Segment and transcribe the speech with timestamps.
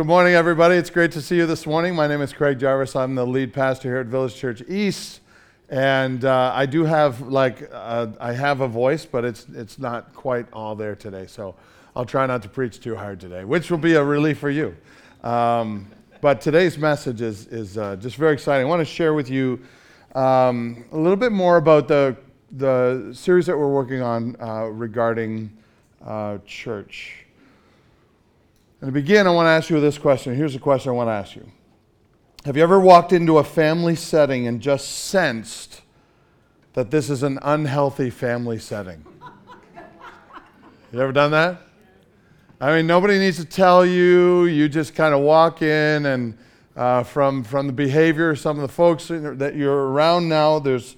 [0.00, 0.76] Good morning, everybody.
[0.76, 1.94] It's great to see you this morning.
[1.94, 2.96] My name is Craig Jarvis.
[2.96, 5.20] I'm the lead pastor here at Village Church East,
[5.68, 10.14] and uh, I do have like uh, I have a voice, but it's it's not
[10.14, 11.26] quite all there today.
[11.26, 11.54] So
[11.94, 14.74] I'll try not to preach too hard today, which will be a relief for you.
[15.22, 15.86] Um,
[16.22, 18.66] but today's message is is uh, just very exciting.
[18.66, 19.60] I want to share with you
[20.14, 22.16] um, a little bit more about the
[22.52, 25.54] the series that we're working on uh, regarding
[26.02, 27.19] uh, church.
[28.80, 30.34] And to begin, I want to ask you this question.
[30.34, 31.46] Here's the question I want to ask you
[32.46, 35.82] Have you ever walked into a family setting and just sensed
[36.72, 39.04] that this is an unhealthy family setting?
[40.92, 41.60] You ever done that?
[42.58, 44.46] I mean, nobody needs to tell you.
[44.46, 46.38] You just kind of walk in, and
[46.74, 50.96] uh, from, from the behavior of some of the folks that you're around now, there's,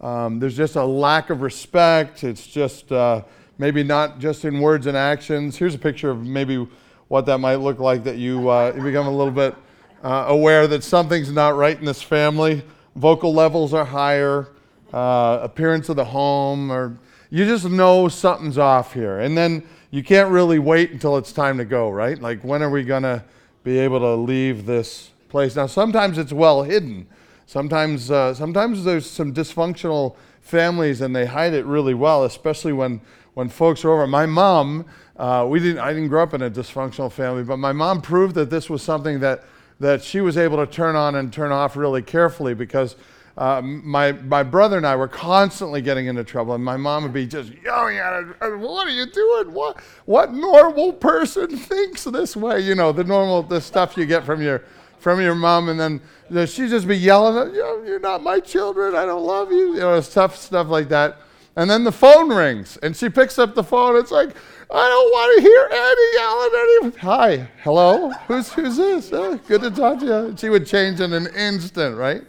[0.00, 2.22] um, there's just a lack of respect.
[2.22, 3.22] It's just uh,
[3.58, 5.56] maybe not just in words and actions.
[5.56, 6.66] Here's a picture of maybe
[7.08, 9.54] what that might look like that you, uh, you become a little bit
[10.02, 12.62] uh, aware that something's not right in this family.
[12.96, 14.48] Vocal levels are higher,
[14.92, 16.98] uh, appearance of the home, or
[17.30, 19.20] you just know something's off here.
[19.20, 22.20] And then you can't really wait until it's time to go, right?
[22.20, 23.24] Like, when are we going to
[23.62, 25.56] be able to leave this place?
[25.56, 27.06] Now, sometimes it's well hidden.
[27.46, 33.00] Sometimes, uh, sometimes there's some dysfunctional families and they hide it really well, especially when,
[33.34, 34.06] when folks are over.
[34.06, 34.84] My mom,
[35.16, 38.34] uh, we didn't, I didn't grow up in a dysfunctional family, but my mom proved
[38.34, 39.44] that this was something that,
[39.80, 42.96] that she was able to turn on and turn off really carefully because
[43.36, 47.12] uh, my, my brother and I were constantly getting into trouble, and my mom would
[47.12, 49.52] be just yelling at us, What are you doing?
[49.52, 52.60] What, what normal person thinks this way?
[52.60, 54.62] You know, the normal the stuff you get from your,
[55.00, 58.94] from your mom, and then you know, she'd just be yelling, You're not my children,
[58.94, 59.74] I don't love you.
[59.74, 61.18] You know, tough stuff like that.
[61.56, 63.96] And then the phone rings, and she picks up the phone.
[63.96, 64.30] It's like,
[64.70, 67.00] I don't want to hear Eddie yelling at him.
[67.00, 69.12] Hi, hello, who's, who's this?
[69.12, 70.34] Oh, good to talk to you.
[70.36, 72.22] She would change in an instant, right?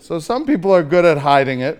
[0.00, 1.78] So some people are good at hiding it,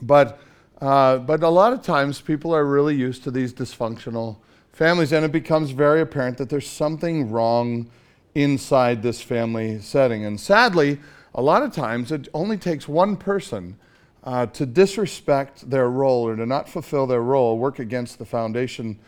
[0.00, 0.38] but,
[0.80, 4.36] uh, but a lot of times people are really used to these dysfunctional
[4.72, 7.90] families, and it becomes very apparent that there's something wrong
[8.36, 10.24] inside this family setting.
[10.24, 11.00] And sadly,
[11.34, 13.76] a lot of times it only takes one person
[14.24, 18.98] uh, to disrespect their role or to not fulfill their role, work against the foundation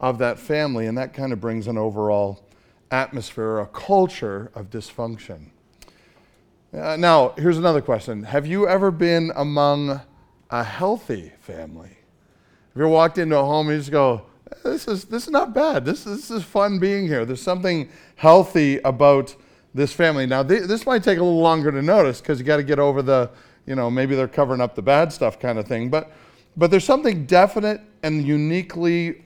[0.00, 2.44] of that family, and that kind of brings an overall
[2.90, 5.50] atmosphere, a culture of dysfunction.
[6.72, 10.00] Uh, now, here's another question Have you ever been among
[10.50, 11.96] a healthy family?
[12.74, 14.22] Have you walked into a home and you just go,
[14.62, 15.84] this is, this is not bad.
[15.84, 17.24] This, this is fun being here.
[17.24, 19.34] There's something healthy about
[19.74, 20.26] this family.
[20.26, 22.78] Now, th- this might take a little longer to notice because you got to get
[22.78, 23.30] over the
[23.70, 25.90] you know, maybe they're covering up the bad stuff kind of thing.
[25.90, 26.10] But,
[26.56, 29.22] but there's something definite and uniquely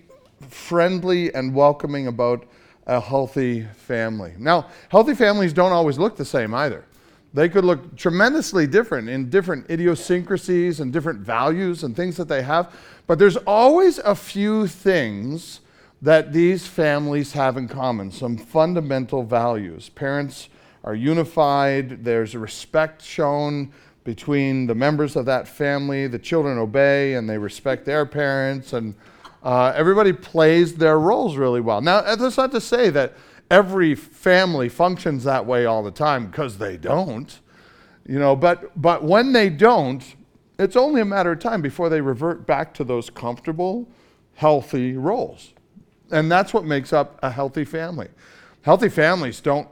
[0.51, 2.47] friendly and welcoming about
[2.87, 4.35] a healthy family.
[4.39, 6.85] Now, healthy families don't always look the same either.
[7.33, 12.43] They could look tremendously different in different idiosyncrasies and different values and things that they
[12.43, 12.71] have.
[13.07, 15.61] But there's always a few things
[16.03, 19.89] that these families have in common, some fundamental values.
[19.89, 20.51] Parents
[20.85, 23.73] are unified, there's respect shown,
[24.05, 26.07] between the members of that family.
[26.07, 28.95] The children obey and they respect their parents, and
[29.43, 31.81] uh, everybody plays their roles really well.
[31.81, 33.15] Now, that's not to say that
[33.51, 37.41] every family functions that way all the time, because they don't.
[38.07, 40.03] You know, but, but when they don't,
[40.59, 43.89] it's only a matter of time before they revert back to those comfortable,
[44.35, 45.55] healthy roles.
[46.11, 48.09] And that's what makes up a healthy family.
[48.63, 49.69] Healthy families don't,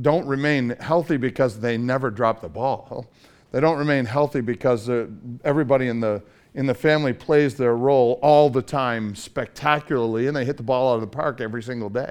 [0.00, 3.06] don't remain healthy because they never drop the ball.
[3.50, 4.90] They don't remain healthy because
[5.44, 6.22] everybody in the,
[6.54, 10.92] in the family plays their role all the time spectacularly and they hit the ball
[10.92, 12.10] out of the park every single day.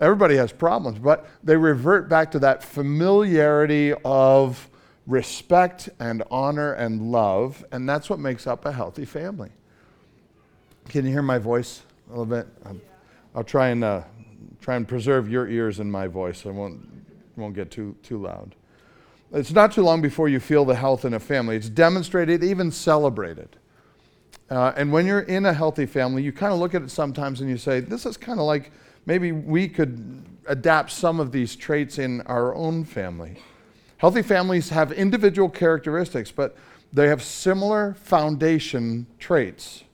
[0.00, 4.68] Everybody has problems, but they revert back to that familiarity of
[5.08, 9.50] respect and honor and love, and that's what makes up a healthy family.
[10.88, 12.46] Can you hear my voice a little bit?
[13.34, 14.02] I'll try and, uh,
[14.60, 16.46] try and preserve your ears in my voice.
[16.46, 16.86] I won't,
[17.36, 18.54] won't get too, too loud.
[19.32, 21.56] It's not too long before you feel the health in a family.
[21.56, 23.56] It's demonstrated, even celebrated.
[24.50, 27.40] Uh, and when you're in a healthy family, you kind of look at it sometimes
[27.40, 28.72] and you say, this is kind of like
[29.04, 33.42] maybe we could adapt some of these traits in our own family.
[33.98, 36.56] Healthy families have individual characteristics, but
[36.92, 39.84] they have similar foundation traits.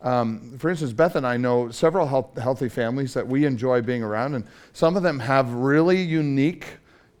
[0.00, 4.02] Um, for instance, Beth and I know several health, healthy families that we enjoy being
[4.02, 6.66] around, and some of them have really unique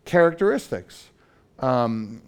[0.04, 1.10] characteristics.
[1.62, 2.20] Um,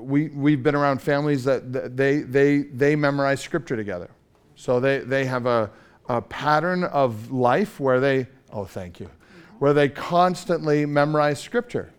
[0.00, 4.08] we, we've been around families that they, they, they memorize scripture together.
[4.54, 5.70] So they, they have a,
[6.08, 9.10] a pattern of life where they, oh, thank you,
[9.58, 11.92] where they constantly memorize scripture.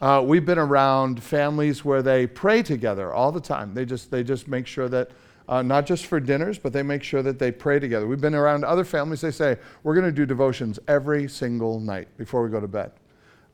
[0.00, 3.74] Uh, we've been around families where they pray together all the time.
[3.74, 5.10] They just, they just make sure that,
[5.46, 8.06] uh, not just for dinners, but they make sure that they pray together.
[8.06, 12.08] We've been around other families, they say, we're going to do devotions every single night
[12.16, 12.92] before we go to bed.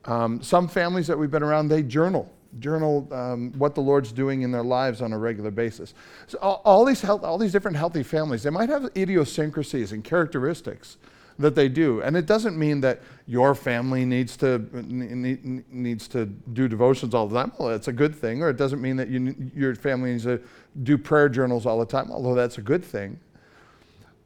[0.05, 4.41] Um, some families that we've been around, they journal, journal um, what the Lord's doing
[4.41, 5.93] in their lives on a regular basis.
[6.27, 10.03] So all, all these health, all these different healthy families, they might have idiosyncrasies and
[10.03, 10.97] characteristics
[11.39, 12.01] that they do.
[12.01, 17.37] And it doesn't mean that your family needs to, needs to do devotions all the
[17.37, 17.51] time.
[17.59, 18.41] Well, that's a good thing.
[18.41, 20.41] Or it doesn't mean that you, your family needs to
[20.83, 23.19] do prayer journals all the time, although that's a good thing.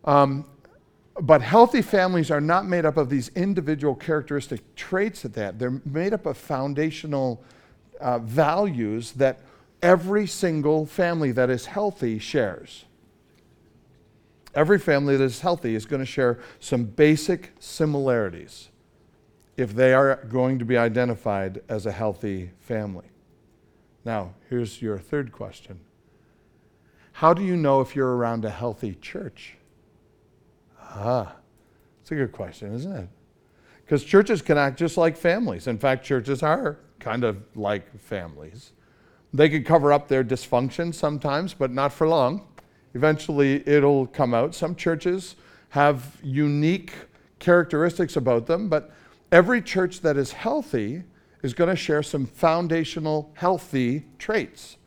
[0.05, 0.45] Um,
[1.19, 5.59] but healthy families are not made up of these individual characteristic traits of that.
[5.59, 7.43] They're made up of foundational
[8.01, 9.39] uh, values that
[9.81, 12.85] every single family that is healthy shares.
[14.53, 18.69] Every family that is healthy is going to share some basic similarities
[19.55, 23.05] if they are going to be identified as a healthy family.
[24.03, 25.79] Now, here's your third question
[27.13, 29.55] How do you know if you're around a healthy church?
[30.79, 31.35] Ah,
[32.01, 33.09] it's a good question, isn't it?
[33.85, 35.67] Because churches can act just like families.
[35.67, 38.71] In fact, churches are kind of like families.
[39.33, 42.47] They can cover up their dysfunction sometimes, but not for long.
[42.93, 44.53] Eventually, it'll come out.
[44.53, 45.35] Some churches
[45.69, 46.93] have unique
[47.39, 48.91] characteristics about them, but
[49.31, 51.03] every church that is healthy
[51.43, 54.77] is going to share some foundational healthy traits.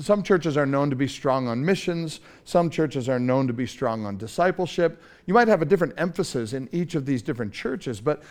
[0.00, 2.20] Some churches are known to be strong on missions.
[2.44, 5.00] Some churches are known to be strong on discipleship.
[5.26, 8.22] You might have a different emphasis in each of these different churches, but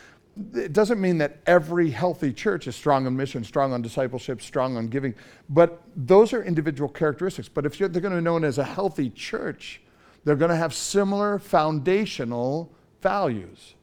[0.53, 4.77] it doesn't mean that every healthy church is strong on mission, strong on discipleship, strong
[4.77, 5.15] on giving.
[5.49, 7.49] But those are individual characteristics.
[7.49, 9.81] But if they're going to be known as a healthy church,
[10.23, 13.75] they're going to have similar foundational values.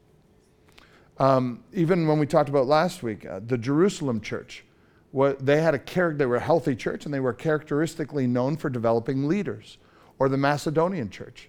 [1.18, 4.64] Um, even when we talked about last week, uh, the Jerusalem church,
[5.12, 8.56] what, they had a character, they were a healthy church and they were characteristically known
[8.56, 9.78] for developing leaders.
[10.18, 11.48] Or the Macedonian church.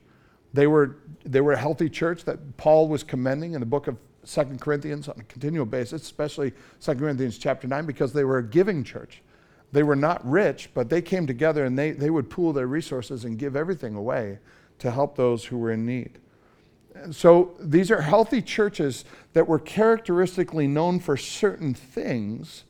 [0.53, 3.97] They were, they were a healthy church that Paul was commending in the book of
[4.25, 8.43] Second Corinthians on a continual basis, especially Second Corinthians chapter 9, because they were a
[8.43, 9.21] giving church.
[9.71, 13.25] They were not rich, but they came together and they, they would pool their resources
[13.25, 14.39] and give everything away
[14.79, 16.19] to help those who were in need.
[17.11, 22.63] So these are healthy churches that were characteristically known for certain things,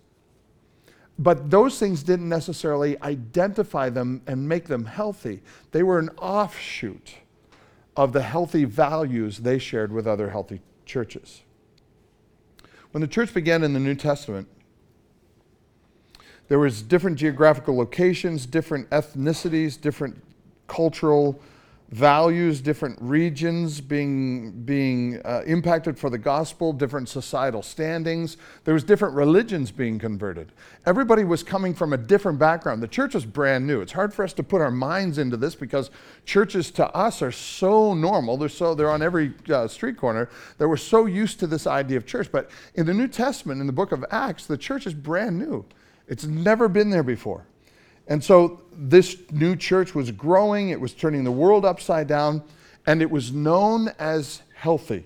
[1.18, 5.42] but those things didn't necessarily identify them and make them healthy.
[5.72, 7.16] They were an offshoot
[7.96, 11.42] of the healthy values they shared with other healthy churches.
[12.96, 14.48] When the church began in the New Testament,
[16.48, 20.24] there was different geographical locations, different ethnicities, different
[20.70, 21.42] cultural
[21.90, 28.38] values, different regions being, being uh, impacted for the gospel, different societal standings.
[28.64, 30.52] There was different religions being converted.
[30.86, 32.82] Everybody was coming from a different background.
[32.82, 33.82] The church was brand new.
[33.82, 35.92] It's hard for us to put our minds into this because
[36.26, 38.38] churches to us are so normal.
[38.38, 41.98] They're so they're on every uh, street corner that we're so used to this idea
[41.98, 42.32] of church.
[42.32, 45.66] But in the New Testament, in the book of Acts, the church is brand new.
[46.08, 47.46] It's never been there before.
[48.08, 52.44] And so this new church was growing, it was turning the world upside down,
[52.86, 55.06] and it was known as healthy.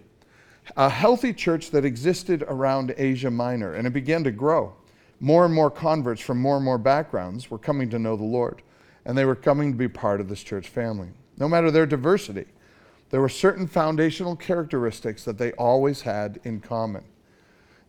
[0.75, 4.73] A healthy church that existed around Asia Minor, and it began to grow.
[5.19, 8.61] More and more converts from more and more backgrounds were coming to know the Lord,
[9.05, 11.09] and they were coming to be part of this church family.
[11.37, 12.45] No matter their diversity,
[13.09, 17.03] there were certain foundational characteristics that they always had in common.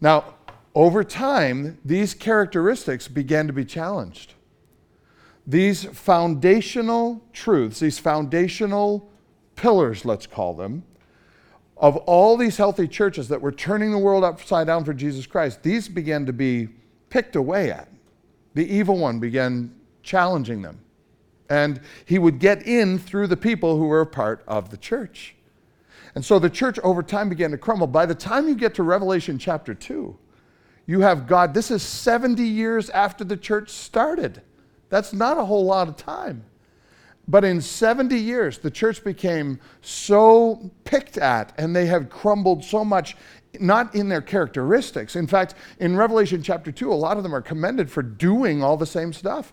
[0.00, 0.36] Now,
[0.74, 4.34] over time, these characteristics began to be challenged
[5.46, 9.10] these foundational truths, these foundational
[9.56, 10.84] pillars, let's call them,
[11.76, 15.62] of all these healthy churches that were turning the world upside down for Jesus Christ,
[15.62, 16.68] these began to be
[17.08, 17.88] picked away at.
[18.54, 20.80] The evil one began challenging them.
[21.48, 25.34] And he would get in through the people who were a part of the church.
[26.14, 27.86] And so the church over time began to crumble.
[27.86, 30.16] By the time you get to Revelation chapter 2,
[30.86, 34.42] you have God, this is 70 years after the church started.
[34.90, 36.44] That's not a whole lot of time.
[37.30, 42.84] But in 70 years, the church became so picked at and they have crumbled so
[42.84, 43.16] much,
[43.60, 45.14] not in their characteristics.
[45.14, 48.76] In fact, in Revelation chapter 2, a lot of them are commended for doing all
[48.76, 49.52] the same stuff.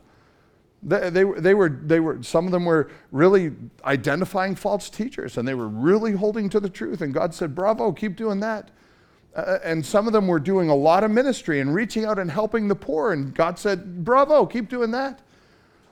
[0.81, 3.51] They, they, they, were, they were, some of them were really
[3.83, 7.01] identifying false teachers and they were really holding to the truth.
[7.01, 8.71] And God said, Bravo, keep doing that.
[9.35, 12.31] Uh, and some of them were doing a lot of ministry and reaching out and
[12.31, 13.13] helping the poor.
[13.13, 15.21] And God said, Bravo, keep doing that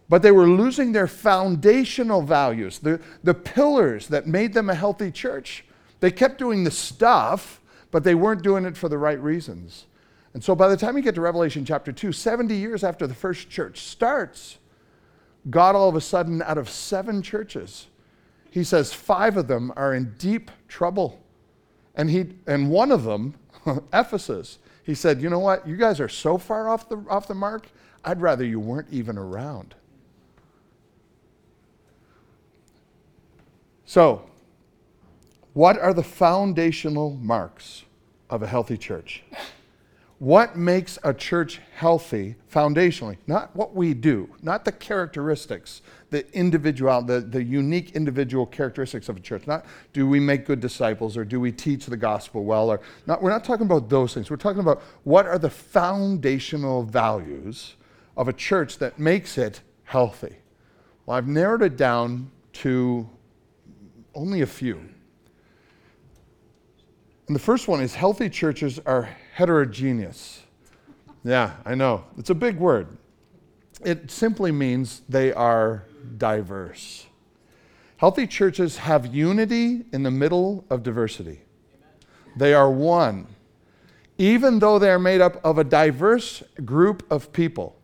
[0.07, 5.11] but they were losing their foundational values, the, the pillars that made them a healthy
[5.11, 5.65] church.
[5.99, 9.85] They kept doing the stuff, but they weren't doing it for the right reasons.
[10.33, 13.15] And so by the time you get to Revelation chapter 2, 70 years after the
[13.15, 14.57] first church starts,
[15.49, 17.87] God all of a sudden, out of seven churches,
[18.51, 21.21] he says five of them are in deep trouble.
[21.95, 23.35] And, he, and one of them,
[23.93, 25.67] Ephesus, he said, You know what?
[25.67, 27.67] You guys are so far off the, off the mark,
[28.03, 29.73] I'd rather you weren't even around.
[33.85, 34.23] So,
[35.53, 37.83] what are the foundational marks
[38.29, 39.23] of a healthy church?
[40.17, 43.17] What makes a church healthy foundationally?
[43.27, 49.17] Not what we do, not the characteristics, the individual, the, the unique individual characteristics of
[49.17, 49.45] a church.
[49.45, 53.21] Not do we make good disciples or do we teach the gospel well or not.
[53.21, 54.29] We're not talking about those things.
[54.29, 57.75] We're talking about what are the foundational values
[58.17, 60.37] of a church that makes it healthy.
[61.05, 63.09] Well, I've narrowed it down to
[64.15, 64.81] only a few.
[67.27, 70.43] And the first one is healthy churches are heterogeneous.
[71.23, 72.05] Yeah, I know.
[72.17, 72.97] It's a big word.
[73.83, 75.85] It simply means they are
[76.17, 77.07] diverse.
[77.97, 81.41] Healthy churches have unity in the middle of diversity.
[82.35, 83.27] They are one.
[84.17, 87.75] Even though they are made up of a diverse group of people,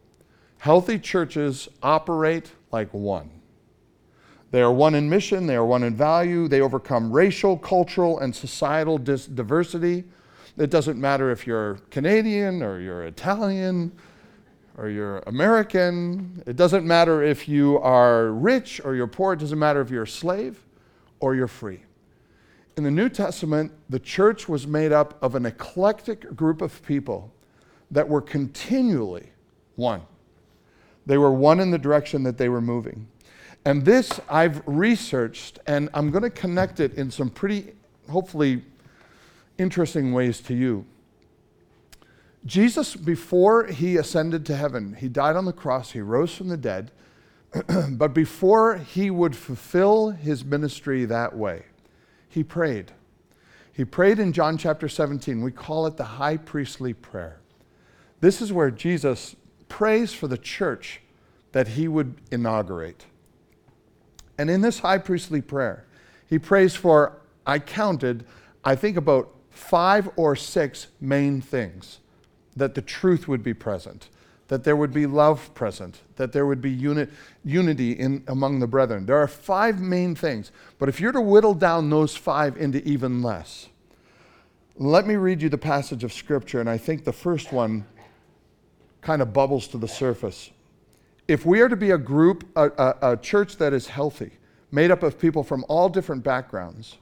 [0.59, 3.40] healthy churches operate like one.
[4.51, 8.35] They are one in mission, they are one in value, they overcome racial, cultural, and
[8.35, 10.03] societal dis- diversity.
[10.57, 13.93] It doesn't matter if you're Canadian or you're Italian
[14.77, 16.43] or you're American.
[16.45, 19.33] It doesn't matter if you are rich or you're poor.
[19.33, 20.59] It doesn't matter if you're a slave
[21.21, 21.83] or you're free.
[22.75, 27.33] In the New Testament, the church was made up of an eclectic group of people
[27.89, 29.29] that were continually
[29.75, 30.01] one.
[31.05, 33.07] They were one in the direction that they were moving.
[33.65, 37.73] And this I've researched, and I'm going to connect it in some pretty,
[38.09, 38.63] hopefully,
[39.57, 40.85] interesting ways to you.
[42.45, 46.57] Jesus, before he ascended to heaven, he died on the cross, he rose from the
[46.57, 46.91] dead,
[47.89, 51.63] but before he would fulfill his ministry that way,
[52.29, 52.91] he prayed.
[53.73, 55.41] He prayed in John chapter 17.
[55.41, 57.39] We call it the high priestly prayer.
[58.21, 59.35] This is where Jesus
[59.69, 61.01] prays for the church
[61.51, 63.05] that he would inaugurate.
[64.41, 65.85] And in this high priestly prayer,
[66.25, 68.25] he prays for, I counted,
[68.65, 71.99] I think about five or six main things
[72.55, 74.09] that the truth would be present,
[74.47, 77.05] that there would be love present, that there would be uni-
[77.45, 79.05] unity in, among the brethren.
[79.05, 83.21] There are five main things, but if you're to whittle down those five into even
[83.21, 83.67] less,
[84.75, 87.85] let me read you the passage of Scripture, and I think the first one
[89.01, 90.49] kind of bubbles to the surface
[91.27, 94.31] if we are to be a group, a, a, a church that is healthy,
[94.71, 96.97] made up of people from all different backgrounds,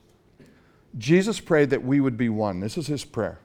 [0.97, 2.59] Jesus prayed that we would be one.
[2.59, 3.39] This is his prayer.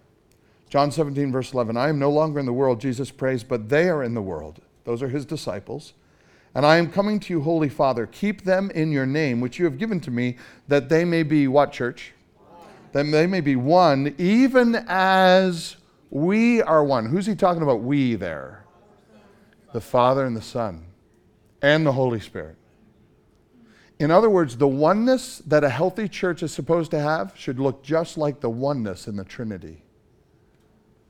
[0.69, 3.89] John 17, verse 11 I am no longer in the world, Jesus prays, but they
[3.89, 4.61] are in the world.
[4.85, 5.93] Those are his disciples.
[6.55, 8.07] And I am coming to you, Holy Father.
[8.07, 10.37] Keep them in your name, which you have given to me,
[10.69, 12.13] that they may be what, church?
[12.93, 15.77] That they may be one, even as
[16.11, 17.07] we are one.
[17.07, 18.64] Who's he talking about, we there?
[19.75, 20.87] The Father and the Son
[21.61, 22.55] and the Holy Spirit.
[23.99, 27.83] In other words, the oneness that a healthy church is supposed to have should look
[27.83, 29.83] just like the oneness in the Trinity.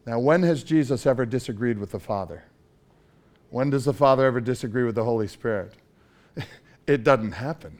[0.07, 2.45] Now, when has Jesus ever disagreed with the Father?
[3.51, 5.75] When does the Father ever disagree with the Holy Spirit?
[6.87, 7.79] it doesn't happen.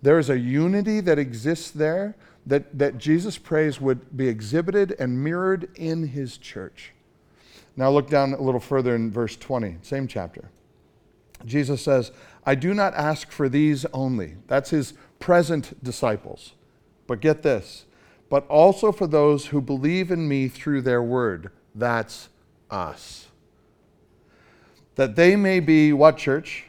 [0.00, 5.22] There is a unity that exists there that, that Jesus prays would be exhibited and
[5.22, 6.94] mirrored in his church.
[7.76, 10.50] Now look down a little further in verse 20, same chapter.
[11.44, 12.12] Jesus says,
[12.44, 14.36] I do not ask for these only.
[14.46, 16.52] That's his present disciples.
[17.06, 17.86] But get this,
[18.28, 21.50] but also for those who believe in me through their word.
[21.74, 22.28] That's
[22.70, 23.28] us.
[24.96, 26.64] That they may be what, church?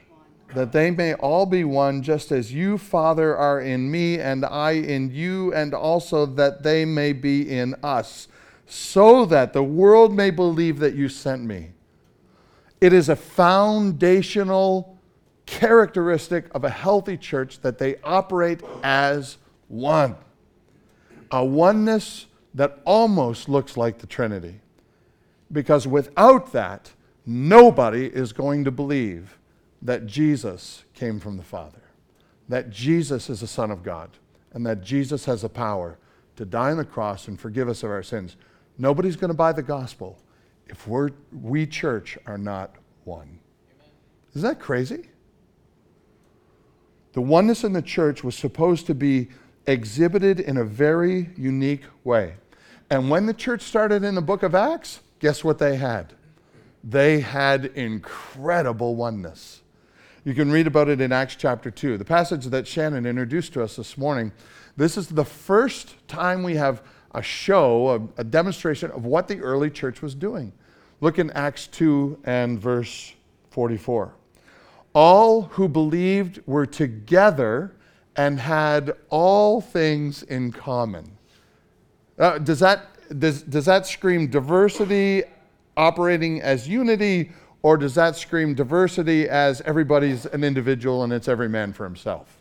[0.55, 4.71] That they may all be one, just as you, Father, are in me and I
[4.71, 8.27] in you, and also that they may be in us
[8.65, 11.71] so that the world may believe that you sent me.
[12.81, 14.97] It is a foundational
[15.45, 20.15] characteristic of a healthy church that they operate as one.
[21.31, 24.59] A oneness that almost looks like the Trinity.
[25.51, 26.91] Because without that,
[27.25, 29.37] nobody is going to believe
[29.81, 31.81] that Jesus came from the Father,
[32.47, 34.09] that Jesus is the Son of God,
[34.53, 35.97] and that Jesus has the power
[36.35, 38.35] to die on the cross and forgive us of our sins.
[38.77, 40.19] Nobody's going to buy the gospel
[40.67, 43.39] if we're, we, church, are not one.
[44.35, 45.09] Isn't that crazy?
[47.13, 49.29] The oneness in the church was supposed to be
[49.67, 52.33] exhibited in a very unique way.
[52.89, 56.13] And when the church started in the book of Acts, guess what they had?
[56.83, 59.61] They had incredible oneness.
[60.25, 61.97] You can read about it in Acts chapter 2.
[61.97, 64.31] The passage that Shannon introduced to us this morning,
[64.75, 66.81] this is the first time we have
[67.13, 70.51] a show, a, a demonstration of what the early church was doing.
[71.01, 73.13] Look in Acts 2 and verse
[73.51, 74.13] 44.
[74.93, 77.75] All who believed were together
[78.15, 81.17] and had all things in common.
[82.17, 82.87] Uh, does, that,
[83.19, 85.23] does, does that scream diversity
[85.75, 87.31] operating as unity,
[87.63, 92.37] or does that scream diversity as everybody's an individual and it's every man for himself?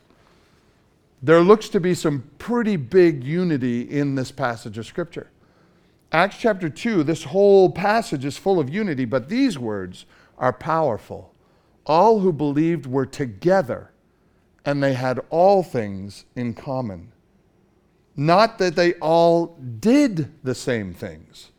[1.22, 5.30] There looks to be some pretty big unity in this passage of Scripture.
[6.10, 10.04] Acts chapter 2, this whole passage is full of unity, but these words
[10.36, 11.32] are powerful.
[11.86, 13.92] All who believed were together,
[14.64, 17.12] and they had all things in common.
[18.16, 21.50] Not that they all did the same things,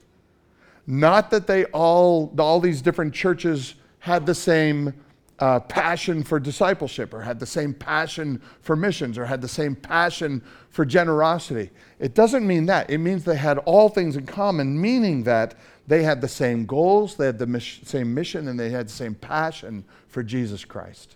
[0.85, 4.93] not that they all, all these different churches had the same
[5.39, 9.75] uh, passion for discipleship or had the same passion for missions or had the same
[9.75, 11.69] passion for generosity.
[11.99, 12.89] It doesn't mean that.
[12.89, 15.55] It means they had all things in common, meaning that
[15.87, 18.93] they had the same goals, they had the mis- same mission, and they had the
[18.93, 21.15] same passion for Jesus Christ.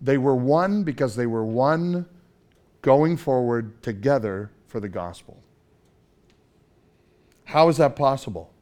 [0.00, 2.06] They were one because they were one
[2.82, 5.36] going forward together for the gospel.
[7.44, 8.52] How is that possible?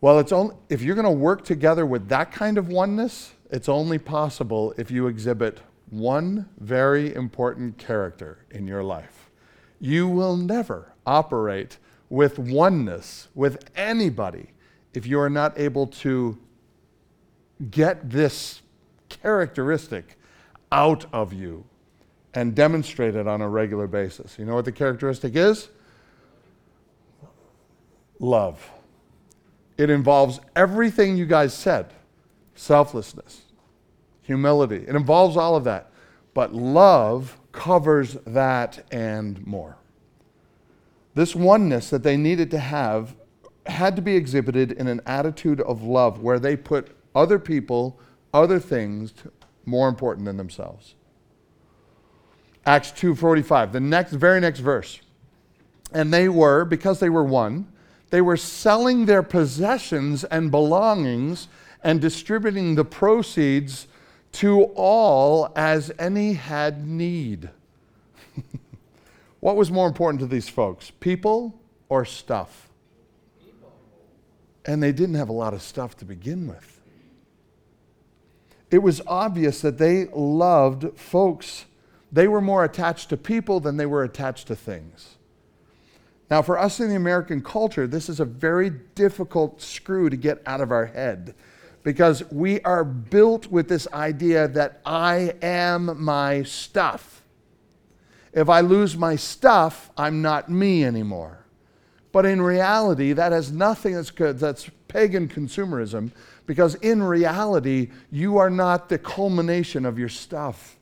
[0.00, 3.68] Well, it's only, if you're going to work together with that kind of oneness, it's
[3.68, 9.30] only possible if you exhibit one very important character in your life.
[9.80, 11.78] You will never operate
[12.10, 14.50] with oneness with anybody
[14.94, 16.38] if you are not able to
[17.70, 18.62] get this
[19.08, 20.16] characteristic
[20.70, 21.64] out of you
[22.34, 24.38] and demonstrate it on a regular basis.
[24.38, 25.68] You know what the characteristic is?
[28.20, 28.70] Love.
[29.78, 31.94] It involves everything you guys said
[32.56, 33.42] selflessness,
[34.20, 34.84] humility.
[34.88, 35.92] It involves all of that.
[36.34, 39.76] But love covers that and more.
[41.14, 43.14] This oneness that they needed to have
[43.66, 48.00] had to be exhibited in an attitude of love where they put other people,
[48.34, 49.14] other things
[49.64, 50.94] more important than themselves.
[52.66, 55.00] Acts 2:45, the next very next verse.
[55.92, 57.66] And they were because they were one,
[58.10, 61.48] they were selling their possessions and belongings
[61.82, 63.86] and distributing the proceeds
[64.32, 67.50] to all as any had need.
[69.40, 72.68] what was more important to these folks, people or stuff?
[74.64, 76.80] And they didn't have a lot of stuff to begin with.
[78.70, 81.64] It was obvious that they loved folks.
[82.12, 85.17] They were more attached to people than they were attached to things.
[86.30, 90.42] Now, for us in the American culture, this is a very difficult screw to get
[90.44, 91.34] out of our head
[91.82, 97.22] because we are built with this idea that I am my stuff.
[98.34, 101.46] If I lose my stuff, I'm not me anymore.
[102.12, 104.38] But in reality, that has nothing that's good.
[104.38, 106.10] That's pagan consumerism
[106.46, 110.78] because in reality, you are not the culmination of your stuff.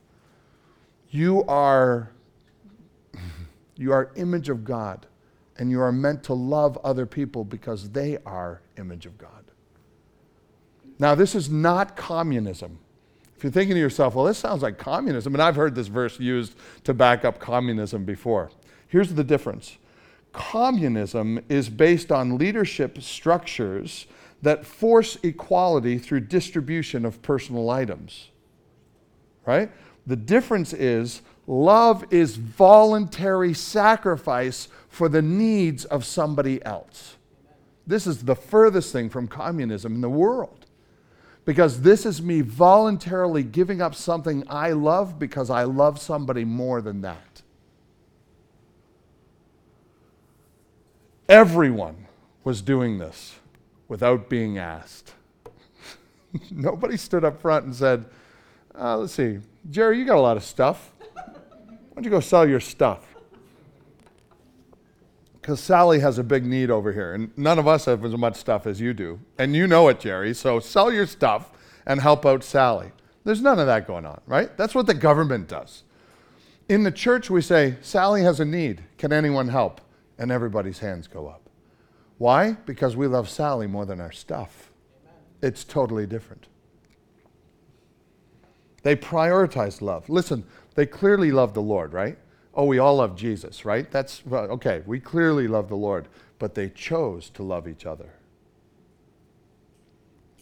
[1.09, 2.11] You are
[3.77, 5.05] you are image of God
[5.57, 9.31] and you are meant to love other people because they are image of God.
[10.99, 12.79] Now, this is not communism.
[13.35, 16.19] If you're thinking to yourself, well, this sounds like communism, and I've heard this verse
[16.19, 18.49] used to back up communism before.
[18.87, 19.77] Here's the difference
[20.33, 24.07] communism is based on leadership structures
[24.41, 28.29] that force equality through distribution of personal items.
[29.45, 29.71] Right?
[30.05, 37.17] The difference is love is voluntary sacrifice for the needs of somebody else.
[37.85, 40.65] This is the furthest thing from communism in the world.
[41.45, 46.81] Because this is me voluntarily giving up something I love because I love somebody more
[46.81, 47.43] than that.
[51.29, 52.07] Everyone
[52.43, 53.35] was doing this
[53.87, 55.13] without being asked.
[56.49, 58.05] Nobody stood up front and said,
[58.73, 60.91] uh, let's see, Jerry, you got a lot of stuff.
[61.13, 61.23] Why
[61.93, 63.13] don't you go sell your stuff?
[65.47, 68.35] Because Sally has a big need over here, and none of us have as much
[68.35, 69.21] stuff as you do.
[69.37, 71.51] And you know it, Jerry, so sell your stuff
[71.85, 72.91] and help out Sally.
[73.23, 74.57] There's none of that going on, right?
[74.57, 75.83] That's what the government does.
[76.67, 78.83] In the church, we say, Sally has a need.
[78.97, 79.79] Can anyone help?
[80.17, 81.49] And everybody's hands go up.
[82.17, 82.57] Why?
[82.65, 84.73] Because we love Sally more than our stuff.
[85.05, 85.21] Amen.
[85.41, 86.47] It's totally different.
[88.83, 90.09] They prioritize love.
[90.09, 90.43] Listen,
[90.75, 92.17] they clearly love the Lord, right?
[92.57, 93.89] Oh, we all love Jesus, right?
[93.91, 94.81] That's well, okay.
[94.87, 96.07] We clearly love the Lord,
[96.39, 98.09] but they chose to love each other.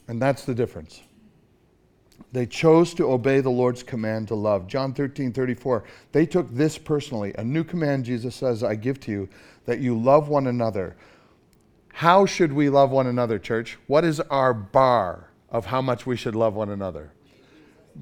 [0.08, 1.02] And that's the difference.
[2.32, 4.66] They chose to obey the Lord's command to love.
[4.68, 5.84] John 13, 34.
[6.14, 7.34] They took this personally.
[7.38, 9.30] A new command, Jesus says, I give to you,
[9.66, 10.96] that you love one another.
[11.92, 13.78] How should we love one another, church?
[13.88, 17.12] What is our bar of how much we should love one another?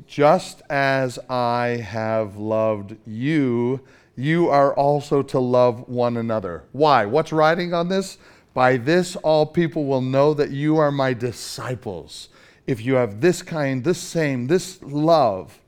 [0.06, 3.82] Just as I have loved you,
[4.15, 6.63] you are also to love one another.
[6.71, 7.06] Why?
[7.06, 8.17] What's writing on this?
[8.54, 12.30] By this, all people will know that you are my disciples
[12.67, 15.60] if you have this kind, this same, this love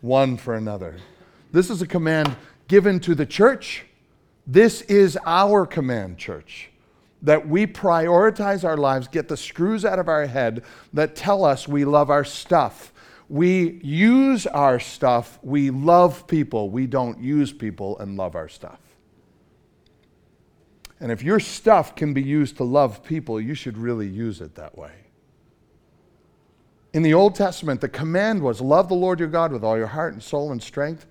[0.00, 0.96] one for another.
[1.52, 2.34] This is a command
[2.68, 3.84] given to the church.
[4.46, 6.70] This is our command, church.
[7.22, 11.68] That we prioritize our lives, get the screws out of our head that tell us
[11.68, 12.92] we love our stuff.
[13.30, 16.68] We use our stuff, we love people.
[16.68, 18.80] We don't use people and love our stuff.
[20.98, 24.56] And if your stuff can be used to love people, you should really use it
[24.56, 24.90] that way.
[26.92, 29.86] In the Old Testament, the command was love the Lord your God with all your
[29.86, 31.06] heart and soul and strength.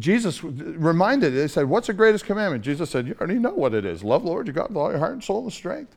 [0.00, 2.64] Jesus reminded, they said, What's the greatest commandment?
[2.64, 4.02] Jesus said, You already know what it is.
[4.02, 5.94] Love the Lord your God with all your heart and soul and strength.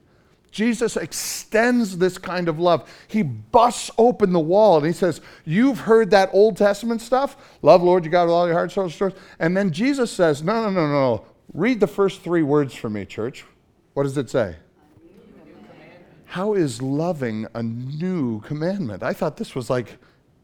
[0.52, 2.90] Jesus extends this kind of love.
[3.08, 7.38] He busts open the wall and he says, You've heard that Old Testament stuff?
[7.62, 9.18] Love Lord you with all your heart, soul, and strength.
[9.40, 11.26] And then Jesus says, No, no, no, no.
[11.54, 13.46] Read the first three words for me, church.
[13.94, 14.58] What does it say?
[16.26, 19.04] How is loving a new commandment?
[19.04, 19.98] I thought this was like,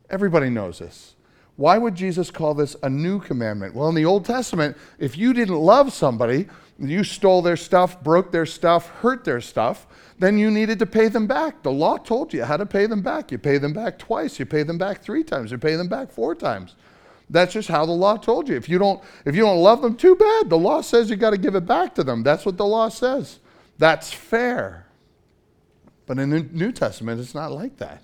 [0.09, 1.15] everybody knows this.
[1.57, 3.73] Why would Jesus call this a new commandment?
[3.75, 6.47] Well, in the Old Testament, if you didn't love somebody,
[6.79, 9.87] you stole their stuff, broke their stuff, hurt their stuff,
[10.19, 11.63] then you needed to pay them back.
[11.63, 13.31] The law told you how to pay them back.
[13.31, 16.11] You pay them back twice, you pay them back three times, you pay them back
[16.11, 16.75] four times.
[17.29, 18.55] That's just how the law told you.
[18.55, 20.49] If you don't, if you don't love them, too bad.
[20.49, 22.23] The law says you got to give it back to them.
[22.23, 23.39] That's what the law says.
[23.77, 24.85] That's fair.
[26.05, 28.03] But in the New Testament, it's not like that.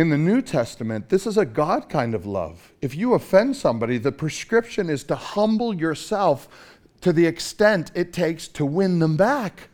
[0.00, 2.72] In the New Testament, this is a God kind of love.
[2.80, 6.48] If you offend somebody, the prescription is to humble yourself
[7.02, 9.68] to the extent it takes to win them back.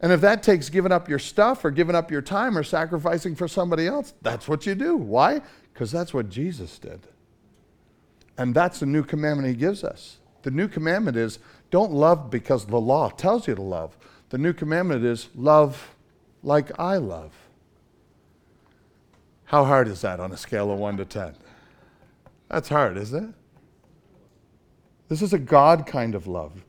[0.00, 3.34] And if that takes giving up your stuff or giving up your time or sacrificing
[3.34, 4.96] for somebody else, that's what you do.
[4.96, 5.42] Why?
[5.74, 7.00] Because that's what Jesus did.
[8.38, 10.20] And that's the new commandment he gives us.
[10.40, 11.38] The new commandment is
[11.70, 13.94] don't love because the law tells you to love.
[14.30, 15.94] The new commandment is love
[16.42, 17.34] like I love.
[19.46, 21.34] How hard is that on a scale of 1 to 10?
[22.48, 23.34] That's hard, isn't it?
[25.08, 26.64] This is a God kind of love.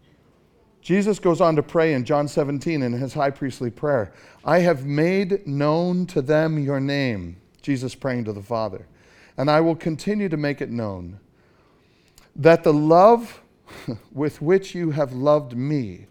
[0.81, 4.13] Jesus goes on to pray in John 17 in his high priestly prayer
[4.45, 8.87] I have made known to them your name, Jesus praying to the Father,
[9.37, 11.19] and I will continue to make it known,
[12.35, 13.41] that the love
[14.11, 16.05] with which you have loved me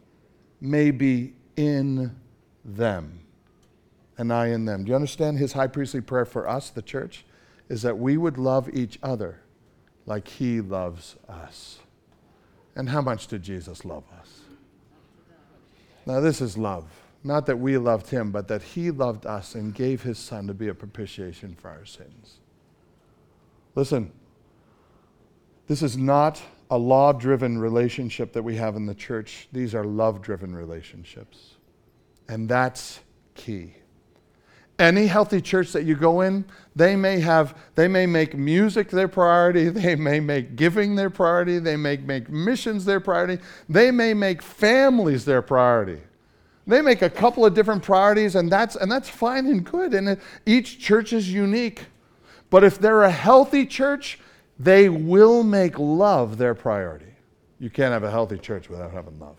[0.61, 2.15] may be in
[2.65, 3.26] them
[4.19, 4.85] and I in them.
[4.85, 7.25] Do you understand his high priestly prayer for us, the church?
[7.69, 9.41] Is that we would love each other
[10.07, 11.79] like he loves us.
[12.77, 14.41] And how much did Jesus love us?
[16.07, 16.85] Now, this is love.
[17.25, 20.55] Not that we loved him, but that he loved us and gave his son to
[20.55, 22.39] be a propitiation for our sins.
[23.75, 24.13] Listen,
[25.67, 29.49] this is not a law driven relationship that we have in the church.
[29.53, 31.57] These are love driven relationships.
[32.29, 33.01] And that's
[33.35, 33.75] key.
[34.79, 39.09] Any healthy church that you go in, they may have, they may make music their
[39.09, 44.13] priority, they may make giving their priority, they may make missions their priority, they may
[44.13, 46.01] make families their priority.
[46.67, 49.95] They make a couple of different priorities, and that's, and that's fine and good.
[49.95, 51.85] And it, each church is unique.
[52.51, 54.19] But if they're a healthy church,
[54.59, 57.07] they will make love their priority.
[57.61, 59.37] You can't have a healthy church without having love.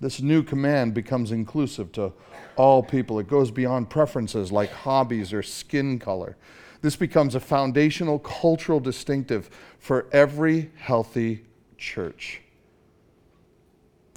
[0.00, 2.12] This new command becomes inclusive to
[2.56, 3.18] all people.
[3.18, 6.36] It goes beyond preferences like hobbies or skin color.
[6.82, 11.44] This becomes a foundational cultural distinctive for every healthy
[11.78, 12.42] church.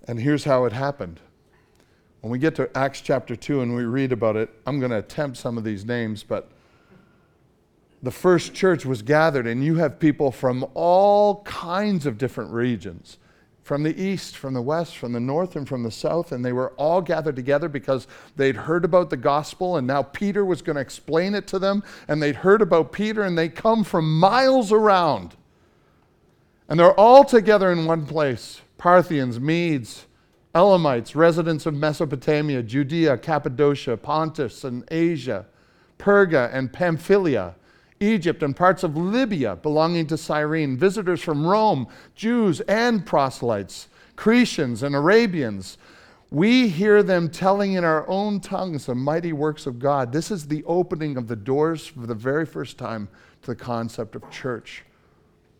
[0.07, 1.19] And here's how it happened.
[2.21, 4.97] When we get to Acts chapter 2 and we read about it, I'm going to
[4.97, 6.51] attempt some of these names, but
[8.03, 13.17] the first church was gathered, and you have people from all kinds of different regions
[13.69, 16.51] from the east, from the west, from the north, and from the south, and they
[16.51, 20.73] were all gathered together because they'd heard about the gospel, and now Peter was going
[20.73, 24.71] to explain it to them, and they'd heard about Peter, and they come from miles
[24.71, 25.35] around.
[26.67, 30.07] And they're all together in one place Parthians, Medes,
[30.55, 35.45] Elamites, residents of Mesopotamia, Judea, Cappadocia, Pontus, and Asia,
[35.99, 37.53] Perga, and Pamphylia
[37.99, 44.83] Egypt, and parts of Libya belonging to Cyrene, visitors from Rome, Jews and proselytes, Cretians
[44.83, 45.77] and Arabians.
[46.31, 50.11] We hear them telling in our own tongues the mighty works of God.
[50.11, 53.07] This is the opening of the doors for the very first time
[53.41, 54.83] to the concept of church.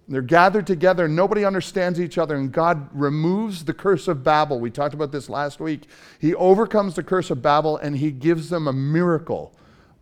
[0.07, 4.59] They're gathered together, nobody understands each other, and God removes the curse of Babel.
[4.59, 5.83] We talked about this last week.
[6.19, 9.53] He overcomes the curse of Babel and he gives them a miracle,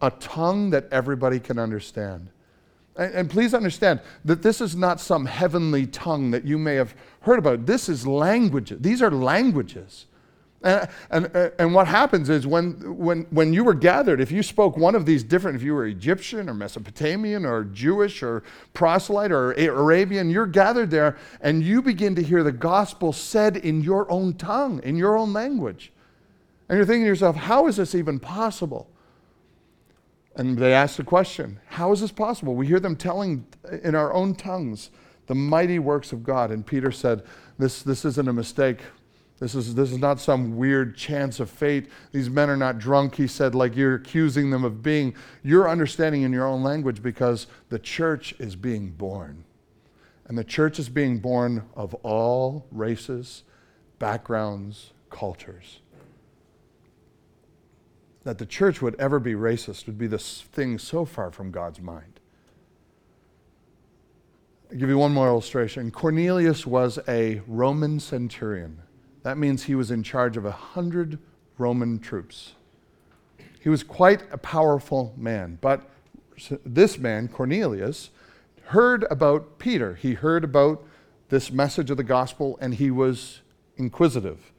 [0.02, 2.30] a tongue that everybody can understand.
[2.96, 6.96] And, and please understand that this is not some heavenly tongue that you may have
[7.22, 7.66] heard about.
[7.66, 8.74] This is language.
[8.80, 10.06] These are languages.
[10.64, 14.76] And, and, and what happens is when, when, when you were gathered, if you spoke
[14.76, 19.54] one of these different, if you were Egyptian or Mesopotamian or Jewish or proselyte or
[19.54, 24.34] Arabian, you're gathered there and you begin to hear the gospel said in your own
[24.34, 25.92] tongue, in your own language.
[26.68, 28.90] And you're thinking to yourself, how is this even possible?
[30.38, 32.56] And they ask the question, how is this possible?
[32.56, 33.48] We hear them telling
[33.84, 34.92] in our own tongues
[35.26, 36.52] the mighty works of God.
[36.52, 37.24] And Peter said,
[37.58, 38.82] this, this isn't a mistake.
[39.40, 41.90] This is, this is not some weird chance of fate.
[42.12, 45.16] These men are not drunk, he said, like you're accusing them of being.
[45.44, 49.44] You're understanding in your own language because the church is being born.
[50.28, 53.44] And the church is being born of all races,
[53.98, 55.80] backgrounds, cultures.
[58.28, 61.80] That the church would ever be racist would be this thing so far from God's
[61.80, 62.20] mind.
[64.70, 65.92] I'll give you one more illustration.
[65.92, 68.80] Cornelius was a Roman centurion.
[69.24, 71.20] That means he was in charge of a hundred
[71.58, 72.56] Roman troops.
[73.62, 75.90] He was quite a powerful man, but
[76.66, 78.10] this man, Cornelius,
[78.66, 79.96] heard about Peter.
[79.96, 80.84] He heard about
[81.30, 83.40] this message of the gospel and he was
[83.78, 84.52] inquisitive.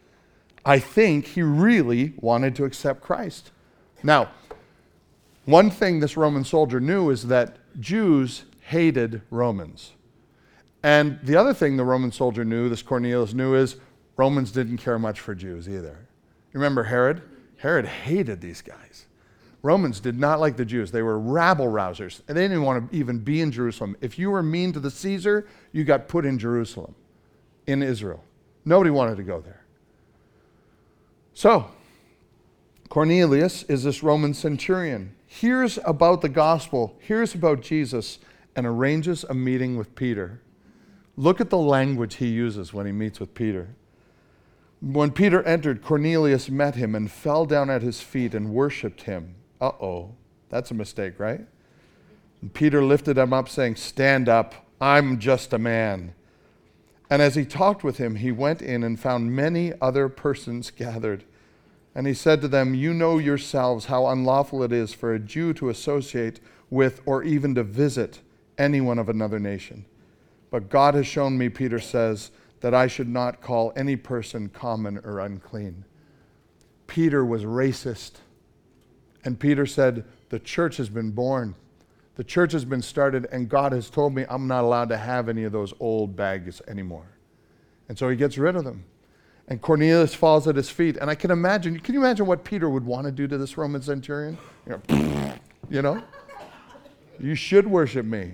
[0.65, 3.51] I think he really wanted to accept Christ.
[4.03, 4.31] Now,
[5.45, 9.93] one thing this Roman soldier knew is that Jews hated Romans.
[10.83, 13.77] And the other thing the Roman soldier knew, this Cornelius knew, is
[14.17, 16.07] Romans didn't care much for Jews either.
[16.53, 17.23] You remember Herod?
[17.57, 19.07] Herod hated these guys.
[19.63, 20.93] Romans did not like the Jews.
[20.93, 23.97] They were rabble rousers, and they didn't want to even be in Jerusalem.
[24.01, 26.95] If you were mean to the Caesar, you got put in Jerusalem,
[27.67, 28.23] in Israel.
[28.65, 29.65] Nobody wanted to go there.
[31.35, 31.71] So,
[32.89, 38.19] Cornelius is this Roman centurion, hears about the gospel, hears about Jesus,
[38.57, 40.41] and arranges a meeting with Peter.
[41.17, 43.69] Look at the language he uses when he meets with Peter.
[44.81, 49.35] When Peter entered, Cornelius met him and fell down at his feet and worshiped him.
[49.61, 50.15] Uh oh,
[50.49, 51.45] that's a mistake, right?
[52.41, 56.15] And Peter lifted him up, saying, Stand up, I'm just a man.
[57.11, 61.25] And as he talked with him, he went in and found many other persons gathered.
[61.95, 65.53] And he said to them, You know yourselves how unlawful it is for a Jew
[65.55, 68.21] to associate with or even to visit
[68.57, 69.85] anyone of another nation.
[70.51, 74.99] But God has shown me, Peter says, that I should not call any person common
[74.99, 75.85] or unclean.
[76.87, 78.13] Peter was racist.
[79.25, 81.55] And Peter said, The church has been born.
[82.17, 85.29] The church has been started, and God has told me I'm not allowed to have
[85.29, 87.07] any of those old bags anymore.
[87.89, 88.85] And so he gets rid of them.
[89.49, 90.99] And Cornelius falls at his feet.
[90.99, 93.57] And I can imagine, can you imagine what Peter would want to do to this
[93.57, 94.37] Roman centurion?
[94.67, 95.35] You know,
[95.71, 96.03] you, know?
[97.19, 98.33] you should worship me.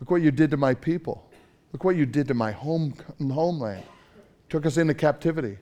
[0.00, 1.30] Look what you did to my people.
[1.72, 3.84] Look what you did to my home, homeland.
[4.48, 5.58] Took us into captivity.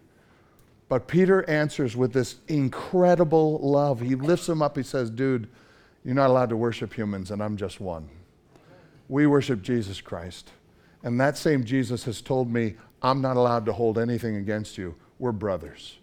[0.88, 4.00] But Peter answers with this incredible love.
[4.00, 4.76] He lifts him up.
[4.76, 5.48] He says, Dude,
[6.04, 8.08] you're not allowed to worship humans, and I'm just one.
[9.08, 10.50] We worship Jesus Christ.
[11.04, 14.96] And that same Jesus has told me, I'm not allowed to hold anything against you.
[15.18, 15.98] We're brothers.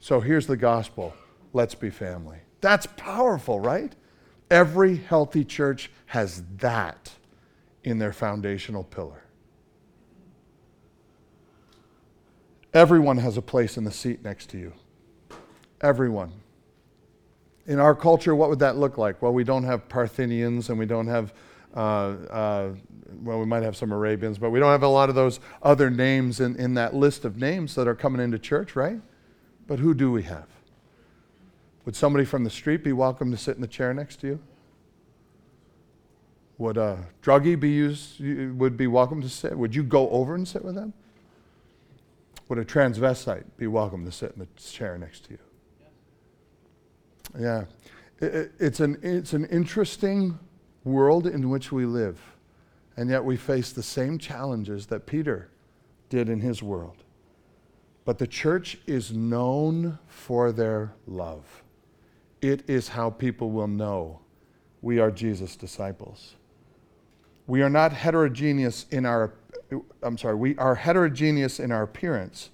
[0.00, 1.14] So here's the gospel
[1.52, 2.38] let's be family.
[2.60, 3.94] That's powerful, right?
[4.50, 7.12] Every healthy church has that
[7.84, 9.22] in their foundational pillar.
[12.74, 14.72] Everyone has a place in the seat next to you.
[15.80, 16.32] Everyone.
[17.66, 19.20] In our culture, what would that look like?
[19.20, 21.32] Well, we don't have Parthians and we don't have,
[21.76, 22.68] uh, uh,
[23.22, 25.90] well, we might have some Arabians, but we don't have a lot of those other
[25.90, 28.98] names in, in that list of names that are coming into church, right?
[29.66, 30.46] But who do we have?
[31.84, 34.40] Would somebody from the street be welcome to sit in the chair next to you?
[36.58, 39.56] Would a druggie be used, would be welcome to sit?
[39.56, 40.94] Would you go over and sit with them?
[42.48, 45.38] Would a transvestite be welcome to sit in the chair next to you?
[47.38, 47.64] Yeah.
[48.20, 50.38] It, it's, an, it's an interesting
[50.86, 52.18] world in which we live,
[52.96, 55.50] and yet we face the same challenges that Peter
[56.08, 56.96] did in his world.
[58.04, 61.64] But the church is known for their love.
[62.40, 64.20] It is how people will know
[64.80, 66.36] we are Jesus' disciples.
[67.48, 69.32] We are not heterogeneous in our,
[70.02, 72.50] I'm sorry, we are heterogeneous in our appearance,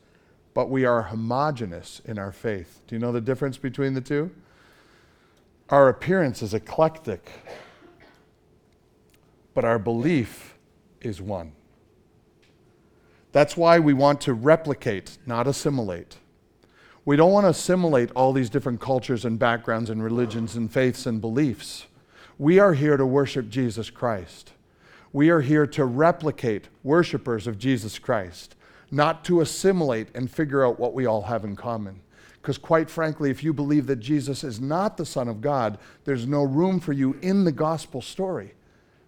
[0.55, 2.81] but we are homogenous in our faith.
[2.87, 4.31] Do you know the difference between the two?
[5.69, 7.31] Our appearance is eclectic,
[9.55, 10.59] but our belief
[11.01, 11.53] is one.
[13.33, 16.19] That's why we want to replicate, not assimilate.
[17.05, 21.07] We don't want to assimilate all these different cultures and backgrounds and religions and faiths
[21.07, 21.87] and beliefs.
[22.39, 24.53] We are here to worship Jesus Christ.
[25.13, 28.55] We are here to replicate worshipers of Jesus Christ,
[28.91, 32.01] not to assimilate and figure out what we all have in common.
[32.41, 36.27] Because, quite frankly, if you believe that Jesus is not the Son of God, there's
[36.27, 38.55] no room for you in the gospel story.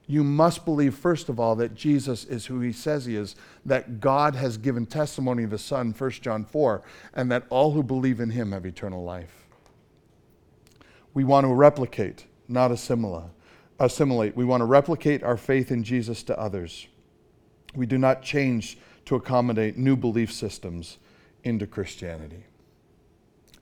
[0.06, 4.00] You must believe, first of all, that Jesus is who he says he is, that
[4.00, 6.82] God has given testimony of his Son, 1 John 4,
[7.14, 9.46] and that all who believe in him have eternal life.
[11.14, 13.30] We want to replicate, not assimilate.
[13.78, 14.36] assimilate.
[14.36, 16.86] We want to replicate our faith in Jesus to others.
[17.74, 20.98] We do not change to accommodate new belief systems
[21.44, 22.44] into Christianity.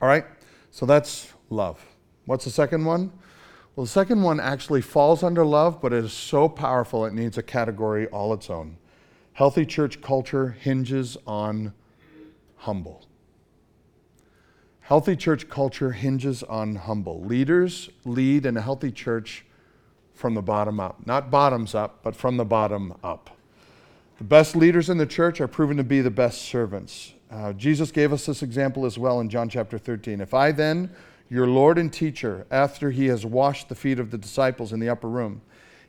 [0.00, 0.24] All right,
[0.70, 1.84] so that's love.
[2.26, 3.12] What's the second one?
[3.74, 7.38] Well, the second one actually falls under love, but it is so powerful it needs
[7.38, 8.76] a category all its own.
[9.32, 11.72] Healthy church culture hinges on
[12.56, 13.06] humble.
[14.80, 17.22] Healthy church culture hinges on humble.
[17.22, 19.46] Leaders lead in a healthy church
[20.12, 21.06] from the bottom up.
[21.06, 23.30] Not bottoms up, but from the bottom up.
[24.18, 27.14] The best leaders in the church are proven to be the best servants.
[27.30, 30.20] Uh, Jesus gave us this example as well in John chapter 13.
[30.20, 30.90] If I then,
[31.32, 34.90] your Lord and teacher, after he has washed the feet of the disciples in the
[34.90, 35.40] upper room.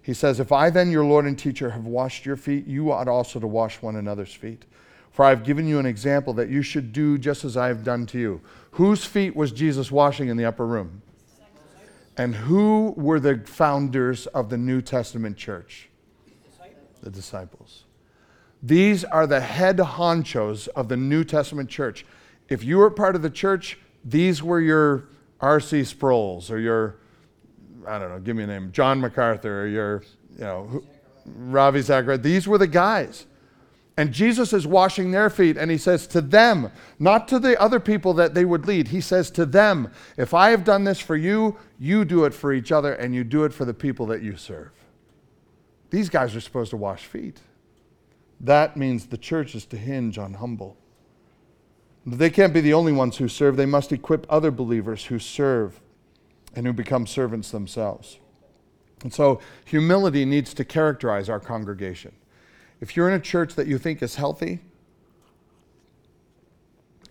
[0.01, 3.09] He says, If I then, your Lord and teacher, have washed your feet, you ought
[3.09, 4.63] also to wash one another's feet.
[5.11, 7.83] For I have given you an example that you should do just as I have
[7.83, 8.39] done to you.
[8.71, 11.01] Whose feet was Jesus washing in the upper room?
[12.15, 15.89] And who were the founders of the New Testament church?
[17.01, 17.83] The disciples.
[18.61, 22.05] These are the head honchos of the New Testament church.
[22.47, 25.83] If you were part of the church, these were your R.C.
[25.83, 26.97] Sproul's or your,
[27.87, 30.83] I don't know, give me a name, John MacArthur or your, you know,
[31.25, 32.21] Ravi Zacharias.
[32.21, 33.25] These were the guys.
[33.95, 37.79] And Jesus is washing their feet, and he says to them, not to the other
[37.79, 41.15] people that they would lead, he says to them, If I have done this for
[41.15, 44.23] you, you do it for each other, and you do it for the people that
[44.23, 44.71] you serve.
[45.91, 47.39] These guys are supposed to wash feet.
[48.39, 50.75] That means the church is to hinge on humble.
[52.05, 53.55] They can't be the only ones who serve.
[53.55, 55.79] They must equip other believers who serve
[56.55, 58.19] and who become servants themselves.
[59.03, 62.13] And so humility needs to characterize our congregation.
[62.81, 64.59] If you're in a church that you think is healthy,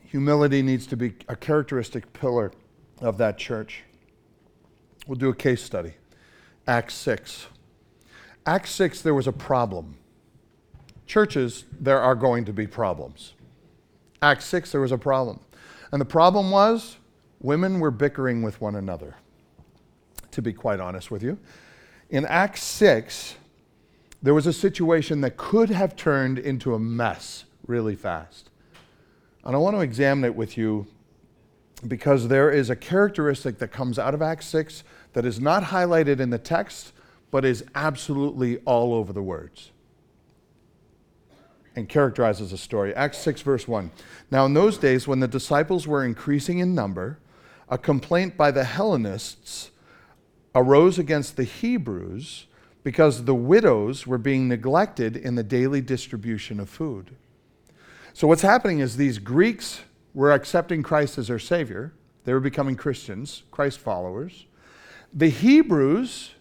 [0.05, 2.53] humility needs to be a characteristic pillar
[3.01, 3.83] of that church.
[5.07, 5.95] We'll do a case study.
[6.67, 7.47] Acts 6.
[8.45, 9.97] Acts 6, there was a problem.
[11.07, 13.35] Churches, there are going to be problems.
[14.23, 15.41] Acts 6, there was a problem.
[15.91, 16.97] And the problem was
[17.41, 19.17] women were bickering with one another,
[20.31, 21.39] to be quite honest with you.
[22.09, 23.35] In Acts 6,
[24.23, 28.49] there was a situation that could have turned into a mess really fast.
[29.45, 30.87] And I want to examine it with you
[31.89, 36.21] because there is a characteristic that comes out of Acts 6 that is not highlighted
[36.21, 36.93] in the text,
[37.33, 39.72] but is absolutely all over the words
[41.75, 42.95] and characterizes a story.
[42.95, 43.91] Acts 6, verse 1.
[44.31, 47.19] Now, in those days, when the disciples were increasing in number,
[47.69, 49.71] a complaint by the Hellenists
[50.55, 52.47] arose against the Hebrews
[52.85, 57.17] because the widows were being neglected in the daily distribution of food.
[58.13, 59.81] So, what's happening is these Greeks
[60.13, 61.93] were accepting Christ as their Savior,
[62.25, 64.47] they were becoming Christians, Christ followers.
[65.13, 66.33] The Hebrews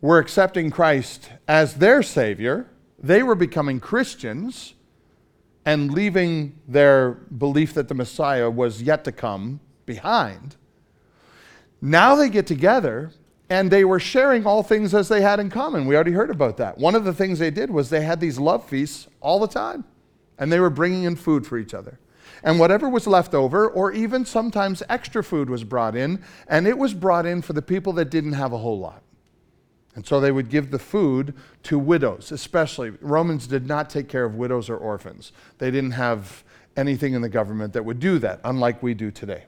[0.00, 4.74] were accepting Christ as their Savior they were becoming Christians
[5.64, 10.56] and leaving their belief that the Messiah was yet to come behind.
[11.80, 13.12] Now they get together
[13.48, 15.86] and they were sharing all things as they had in common.
[15.86, 16.78] We already heard about that.
[16.78, 19.84] One of the things they did was they had these love feasts all the time,
[20.38, 21.98] and they were bringing in food for each other.
[22.42, 26.76] And whatever was left over, or even sometimes extra food, was brought in, and it
[26.76, 29.02] was brought in for the people that didn't have a whole lot.
[29.96, 31.34] And so they would give the food
[31.64, 32.90] to widows, especially.
[33.00, 35.32] Romans did not take care of widows or orphans.
[35.58, 36.44] They didn't have
[36.76, 39.44] anything in the government that would do that, unlike we do today.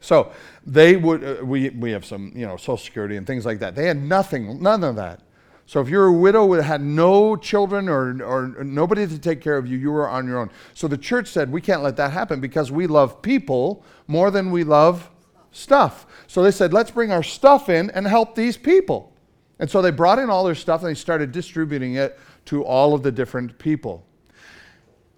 [0.00, 0.32] So
[0.64, 3.74] they would, uh, we, we have some, you know, Social Security and things like that.
[3.74, 5.22] They had nothing, none of that.
[5.66, 9.56] So if you're a widow that had no children or, or nobody to take care
[9.56, 10.50] of you, you were on your own.
[10.74, 14.52] So the church said, we can't let that happen because we love people more than
[14.52, 15.10] we love
[15.50, 16.06] stuff.
[16.28, 19.12] So they said, let's bring our stuff in and help these people.
[19.58, 22.94] And so they brought in all their stuff and they started distributing it to all
[22.94, 24.04] of the different people.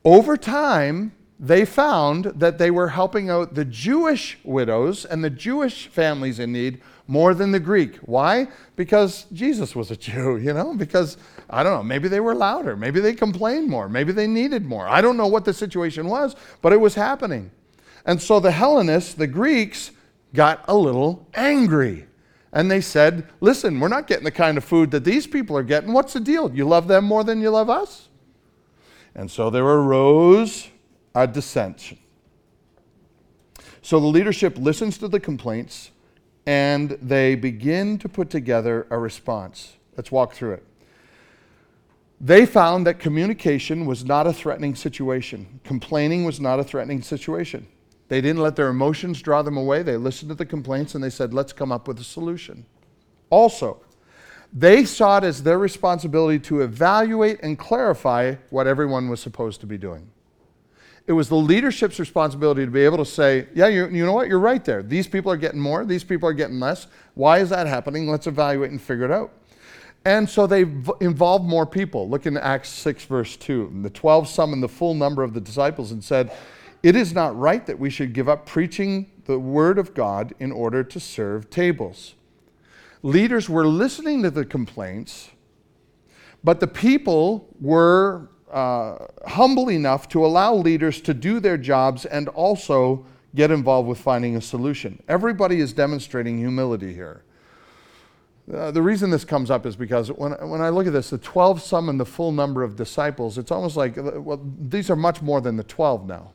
[0.04, 5.86] Over time, they found that they were helping out the Jewish widows and the Jewish
[5.86, 7.96] families in need more than the Greek.
[7.98, 8.48] Why?
[8.74, 10.74] Because Jesus was a Jew, you know?
[10.74, 11.16] Because,
[11.48, 12.76] I don't know, maybe they were louder.
[12.76, 13.88] Maybe they complained more.
[13.88, 14.88] Maybe they needed more.
[14.88, 17.50] I don't know what the situation was, but it was happening.
[18.04, 19.92] And so the Hellenists, the Greeks,
[20.34, 22.07] got a little angry.
[22.58, 25.62] And they said, listen, we're not getting the kind of food that these people are
[25.62, 25.92] getting.
[25.92, 26.52] What's the deal?
[26.52, 28.08] You love them more than you love us?
[29.14, 30.68] And so there arose
[31.14, 31.98] a dissension.
[33.80, 35.92] So the leadership listens to the complaints
[36.46, 39.76] and they begin to put together a response.
[39.96, 40.66] Let's walk through it.
[42.20, 47.68] They found that communication was not a threatening situation, complaining was not a threatening situation.
[48.08, 49.82] They didn't let their emotions draw them away.
[49.82, 52.64] They listened to the complaints and they said, let's come up with a solution.
[53.30, 53.80] Also,
[54.52, 59.66] they saw it as their responsibility to evaluate and clarify what everyone was supposed to
[59.66, 60.08] be doing.
[61.06, 64.28] It was the leadership's responsibility to be able to say, yeah, you, you know what,
[64.28, 64.82] you're right there.
[64.82, 66.86] These people are getting more, these people are getting less.
[67.14, 68.08] Why is that happening?
[68.08, 69.32] Let's evaluate and figure it out.
[70.04, 72.08] And so they v- involved more people.
[72.08, 73.68] Look in Acts 6, verse 2.
[73.72, 76.30] And the 12 summoned the full number of the disciples and said,
[76.82, 80.52] It is not right that we should give up preaching the word of God in
[80.52, 82.14] order to serve tables.
[83.02, 85.30] Leaders were listening to the complaints,
[86.42, 92.28] but the people were uh, humble enough to allow leaders to do their jobs and
[92.28, 93.04] also
[93.34, 95.02] get involved with finding a solution.
[95.08, 97.22] Everybody is demonstrating humility here.
[98.52, 101.18] Uh, the reason this comes up is because when, when I look at this, the
[101.18, 103.36] 12 summoned the full number of disciples.
[103.36, 106.32] It's almost like, uh, well, these are much more than the 12 now.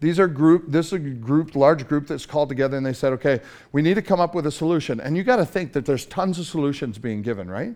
[0.00, 3.12] These are group, this is a group, large group that's called together and they said,
[3.14, 3.40] okay,
[3.72, 4.98] we need to come up with a solution.
[4.98, 7.74] And you got to think that there's tons of solutions being given, right?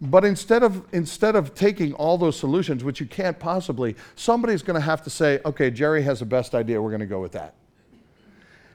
[0.00, 4.74] But instead of, instead of taking all those solutions, which you can't possibly, somebody's going
[4.74, 7.32] to have to say, okay, Jerry has the best idea, we're going to go with
[7.32, 7.54] that.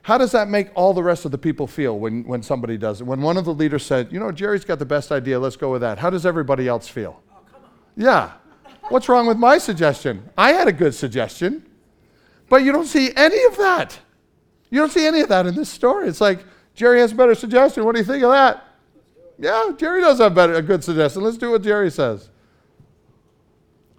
[0.02, 3.00] How does that make all the rest of the people feel when, when somebody does
[3.00, 3.04] it?
[3.06, 5.72] When one of the leaders said, you know, Jerry's got the best idea, let's go
[5.72, 6.00] with that.
[6.00, 7.22] How does everybody else feel?
[7.32, 7.40] Oh,
[7.96, 8.32] yeah.
[8.90, 10.28] What's wrong with my suggestion?
[10.38, 11.69] I had a good suggestion.
[12.50, 14.00] But you don't see any of that.
[14.70, 16.08] You don't see any of that in this story.
[16.08, 16.44] It's like,
[16.76, 17.86] Jerry has a better suggestion.
[17.86, 18.66] What do you think of that?
[19.38, 21.24] Yeah, Jerry does have better, a good suggestion.
[21.24, 22.30] Let's do what Jerry says.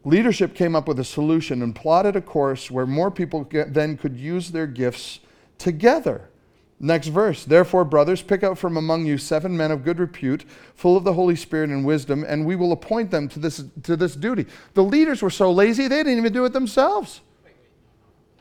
[0.05, 4.17] Leadership came up with a solution and plotted a course where more people then could
[4.17, 5.21] use their gifts
[5.59, 6.29] together.
[6.79, 7.45] Next verse.
[7.45, 10.45] Therefore, brothers, pick out from among you seven men of good repute,
[10.75, 13.97] full of the Holy Spirit and wisdom, and we will appoint them to this, to
[13.97, 14.47] this duty.
[14.73, 17.21] The leaders were so lazy, they didn't even do it themselves.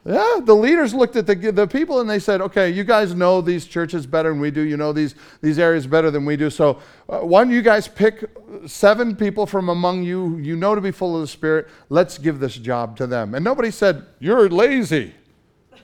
[0.06, 3.42] Yeah, the leaders looked at the, the people and they said, okay, you guys know
[3.42, 4.62] these churches better than we do.
[4.62, 6.50] You know these, these areas better than we do.
[6.50, 6.80] So,
[7.10, 8.24] uh, why don't you guys pick
[8.66, 11.68] seven people from among you you know to be full of the Spirit?
[11.90, 13.36] Let's give this job to them.
[13.36, 15.14] And nobody said, you're lazy.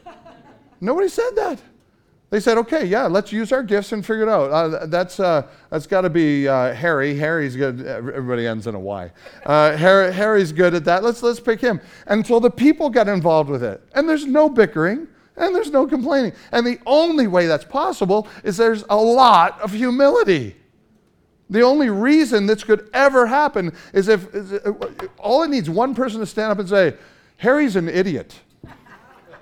[0.82, 1.60] nobody said that.
[2.36, 4.52] They said, okay, yeah, let's use our gifts and figure it out.
[4.52, 7.16] Uh, that's uh, that's got to be uh, Harry.
[7.16, 7.88] Harry's good.
[7.88, 9.10] Everybody ends in a Y.
[9.46, 11.02] Uh, Harry, Harry's good at that.
[11.02, 11.80] Let's, let's pick him.
[12.08, 13.82] And so the people got involved with it.
[13.94, 15.08] And there's no bickering
[15.38, 16.34] and there's no complaining.
[16.52, 20.58] And the only way that's possible is there's a lot of humility.
[21.50, 24.74] The only reason this could ever happen is if is, uh,
[25.20, 26.96] all it needs one person to stand up and say,
[27.38, 28.42] Harry's an idiot.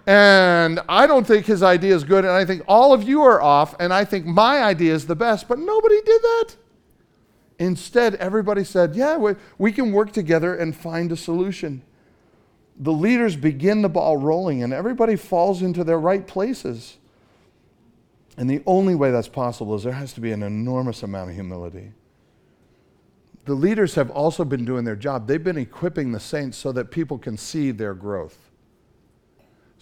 [0.05, 3.41] And I don't think his idea is good, and I think all of you are
[3.41, 6.55] off, and I think my idea is the best, but nobody did that.
[7.59, 11.83] Instead, everybody said, Yeah, we, we can work together and find a solution.
[12.77, 16.97] The leaders begin the ball rolling, and everybody falls into their right places.
[18.35, 21.35] And the only way that's possible is there has to be an enormous amount of
[21.35, 21.91] humility.
[23.45, 25.27] The leaders have also been doing their job.
[25.27, 28.49] They've been equipping the saints so that people can see their growth.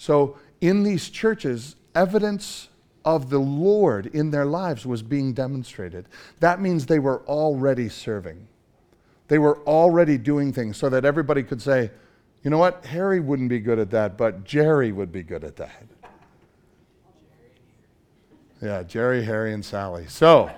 [0.02, 2.70] So in these churches, evidence
[3.06, 6.08] of the Lord in their lives was being demonstrated.
[6.40, 8.48] That means they were already serving.
[9.28, 11.92] They were already doing things so that everybody could say,
[12.42, 15.56] you know what, Harry wouldn't be good at that, but Jerry would be good at
[15.58, 15.84] that.
[18.60, 20.08] Yeah, Jerry, Harry, and Sally.
[20.08, 20.50] So,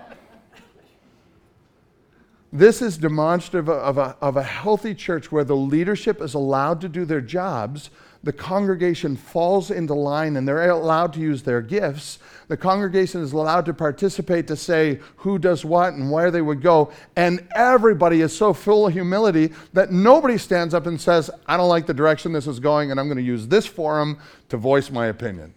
[2.54, 6.88] this is demonstrative of a, of a healthy church where the leadership is allowed to
[6.88, 7.90] do their jobs
[8.24, 12.20] the congregation falls into line and they're allowed to use their gifts.
[12.48, 16.62] The congregation is allowed to participate to say who does what and where they would
[16.62, 16.92] go.
[17.18, 21.68] And everybody is so full of humility that nobody stands up and says, I don't
[21.68, 24.18] like the direction this is going, and I'm going to use this forum
[24.50, 25.54] to voice my opinion.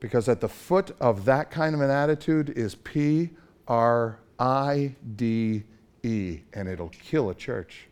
[0.00, 3.30] Because at the foot of that kind of an attitude is P
[3.68, 5.62] R I D
[6.02, 7.86] E, and it'll kill a church.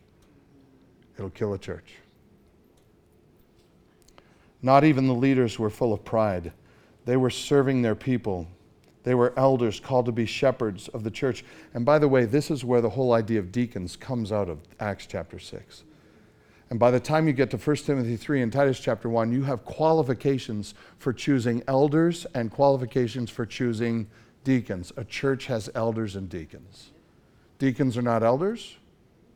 [1.17, 1.95] It'll kill a church.
[4.65, 6.51] Not even the leaders were full of pride.
[7.05, 8.47] They were serving their people.
[9.03, 11.45] They were elders called to be shepherds of the church.
[11.75, 14.57] And by the way, this is where the whole idea of deacons comes out of
[14.79, 15.83] Acts chapter 6.
[16.71, 19.43] And by the time you get to 1 Timothy 3 and Titus chapter 1, you
[19.43, 24.07] have qualifications for choosing elders and qualifications for choosing
[24.43, 24.91] deacons.
[24.97, 26.89] A church has elders and deacons.
[27.59, 28.77] Deacons are not elders,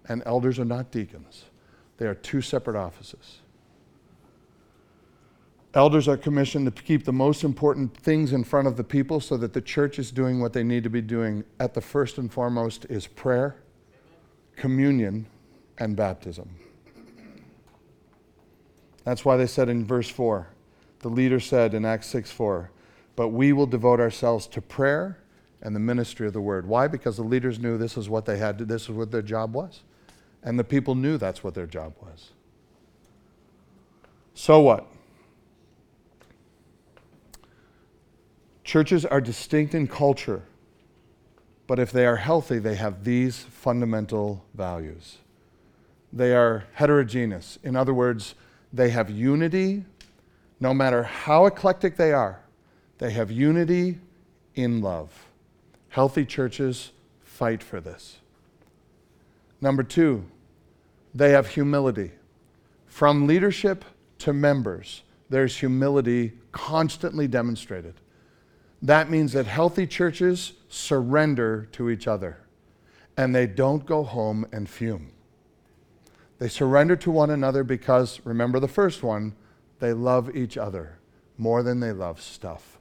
[0.07, 1.43] and elders are not deacons.
[1.97, 3.39] They are two separate offices.
[5.76, 9.38] Elders are commissioned to keep the most important things in front of the people so
[9.38, 11.43] that the church is doing what they need to be doing.
[11.59, 13.55] At the first and foremost is prayer,
[14.55, 15.28] communion,
[15.78, 16.49] and baptism.
[19.03, 20.47] That's why they said in verse 4,
[20.99, 22.72] the leader said in Acts 6 4,
[23.15, 25.20] but we will devote ourselves to prayer
[25.61, 26.65] and the ministry of the word.
[26.65, 26.88] Why?
[26.88, 29.53] Because the leaders knew this is what they had to, this is what their job
[29.53, 29.82] was.
[30.41, 32.32] And the people knew that's what their job was.
[34.34, 34.88] So what?
[38.70, 40.43] Churches are distinct in culture,
[41.65, 45.17] but if they are healthy, they have these fundamental values.
[46.13, 47.57] They are heterogeneous.
[47.63, 48.36] In other words,
[48.72, 49.86] they have unity
[50.59, 52.43] no matter how eclectic they are.
[52.99, 53.97] They have unity
[54.53, 55.26] in love.
[55.88, 56.91] Healthy churches
[57.24, 58.17] fight for this.
[59.61, 60.26] Number two,
[61.15, 62.11] they have humility.
[62.86, 63.84] From leadership
[64.20, 67.95] to members, there's humility constantly demonstrated.
[68.82, 72.38] That means that healthy churches surrender to each other
[73.17, 75.11] and they don't go home and fume.
[76.38, 79.36] They surrender to one another because, remember the first one,
[79.80, 80.99] they love each other
[81.38, 82.80] more than they love stuff.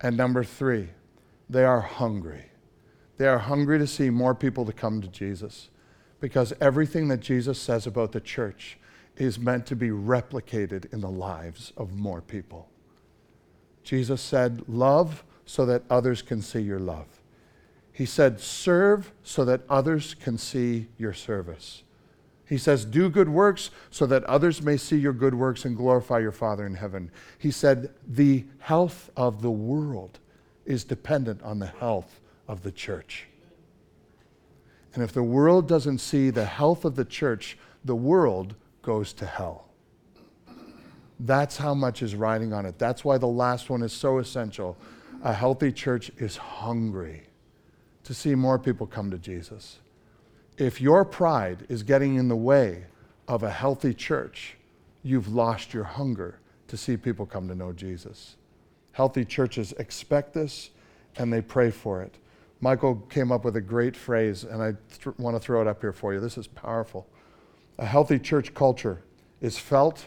[0.00, 0.88] And number three,
[1.48, 2.46] they are hungry.
[3.18, 5.68] They are hungry to see more people to come to Jesus
[6.20, 8.78] because everything that Jesus says about the church
[9.16, 12.69] is meant to be replicated in the lives of more people.
[13.90, 17.08] Jesus said, Love so that others can see your love.
[17.92, 21.82] He said, Serve so that others can see your service.
[22.48, 26.20] He says, Do good works so that others may see your good works and glorify
[26.20, 27.10] your Father in heaven.
[27.36, 30.20] He said, The health of the world
[30.64, 33.26] is dependent on the health of the church.
[34.94, 39.26] And if the world doesn't see the health of the church, the world goes to
[39.26, 39.69] hell.
[41.20, 42.78] That's how much is riding on it.
[42.78, 44.76] That's why the last one is so essential.
[45.22, 47.24] A healthy church is hungry
[48.04, 49.78] to see more people come to Jesus.
[50.56, 52.86] If your pride is getting in the way
[53.28, 54.56] of a healthy church,
[55.02, 58.36] you've lost your hunger to see people come to know Jesus.
[58.92, 60.70] Healthy churches expect this
[61.16, 62.16] and they pray for it.
[62.62, 65.80] Michael came up with a great phrase, and I th- want to throw it up
[65.80, 66.20] here for you.
[66.20, 67.06] This is powerful.
[67.78, 69.02] A healthy church culture
[69.40, 70.06] is felt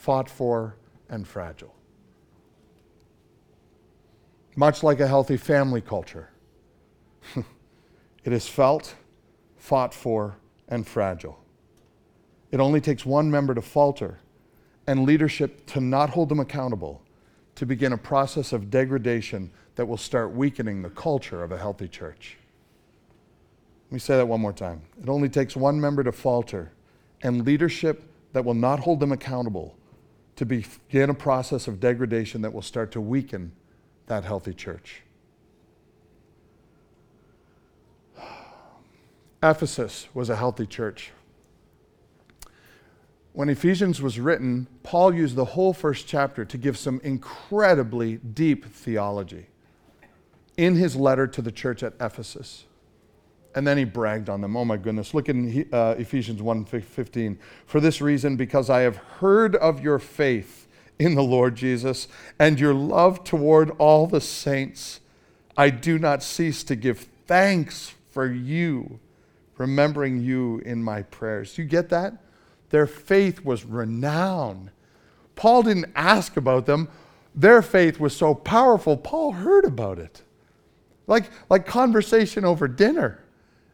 [0.00, 0.76] fought for,
[1.10, 1.74] and fragile.
[4.56, 6.30] Much like a healthy family culture,
[8.24, 8.94] it is felt,
[9.58, 10.36] fought for,
[10.68, 11.38] and fragile.
[12.50, 14.20] It only takes one member to falter
[14.86, 17.02] and leadership to not hold them accountable
[17.56, 21.88] to begin a process of degradation that will start weakening the culture of a healthy
[21.88, 22.38] church.
[23.88, 24.80] Let me say that one more time.
[25.02, 26.72] It only takes one member to falter
[27.20, 29.76] and leadership that will not hold them accountable
[30.40, 33.52] to begin a process of degradation that will start to weaken
[34.06, 35.02] that healthy church.
[39.42, 41.12] Ephesus was a healthy church.
[43.34, 48.64] When Ephesians was written, Paul used the whole first chapter to give some incredibly deep
[48.64, 49.48] theology
[50.56, 52.64] in his letter to the church at Ephesus.
[53.54, 54.56] And then he bragged on them.
[54.56, 55.12] Oh my goodness.
[55.12, 57.38] Look in uh, Ephesians 1:15.
[57.66, 62.06] For this reason because I have heard of your faith in the Lord Jesus
[62.38, 65.00] and your love toward all the saints,
[65.56, 69.00] I do not cease to give thanks for you,
[69.56, 71.54] remembering you in my prayers.
[71.54, 72.14] Do you get that?
[72.70, 74.70] Their faith was renowned.
[75.36, 76.88] Paul didn't ask about them.
[77.34, 80.22] Their faith was so powerful, Paul heard about it.
[81.06, 83.24] Like, like conversation over dinner.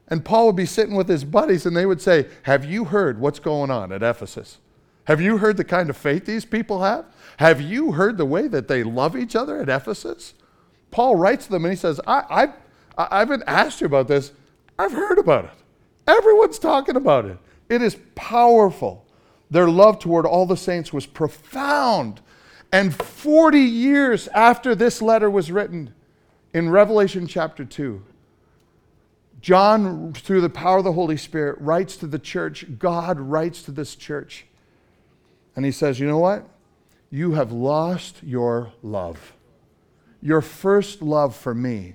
[0.09, 3.21] And Paul would be sitting with his buddies and they would say, Have you heard
[3.21, 4.59] what's going on at Ephesus?
[5.05, 7.05] Have you heard the kind of faith these people have?
[7.39, 10.35] Have you heard the way that they love each other at Ephesus?
[10.91, 12.53] Paul writes to them and he says, I,
[12.99, 14.33] I, I haven't asked you about this.
[14.79, 15.51] I've heard about it.
[16.07, 17.39] Everyone's talking about it.
[17.69, 19.05] It is powerful.
[19.51, 22.21] Their love toward all the saints was profound.
[22.73, 25.95] And 40 years after this letter was written,
[26.53, 28.03] in Revelation chapter 2,
[29.41, 32.65] John, through the power of the Holy Spirit, writes to the church.
[32.79, 34.47] God writes to this church.
[35.55, 36.49] And he says, You know what?
[37.11, 39.33] You have lost your love,
[40.21, 41.95] your first love for me.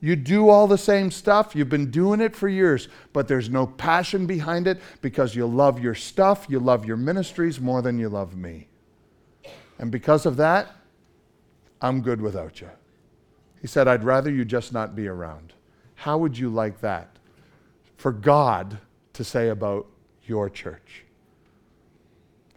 [0.00, 1.56] You do all the same stuff.
[1.56, 5.80] You've been doing it for years, but there's no passion behind it because you love
[5.80, 8.68] your stuff, you love your ministries more than you love me.
[9.78, 10.68] And because of that,
[11.80, 12.70] I'm good without you.
[13.60, 15.52] He said, I'd rather you just not be around.
[15.98, 17.08] How would you like that
[17.96, 18.78] for God
[19.14, 19.88] to say about
[20.22, 21.04] your church?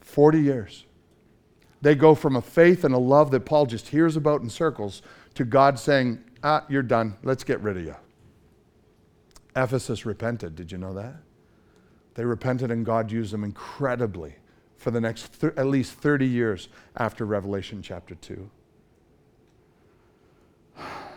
[0.01, 0.85] 40 years.
[1.81, 5.01] They go from a faith and a love that Paul just hears about in circles
[5.33, 7.17] to God saying, Ah, you're done.
[7.23, 7.95] Let's get rid of you.
[9.55, 10.55] Ephesus repented.
[10.55, 11.15] Did you know that?
[12.13, 14.35] They repented and God used them incredibly
[14.77, 18.51] for the next at least 30 years after Revelation chapter 2.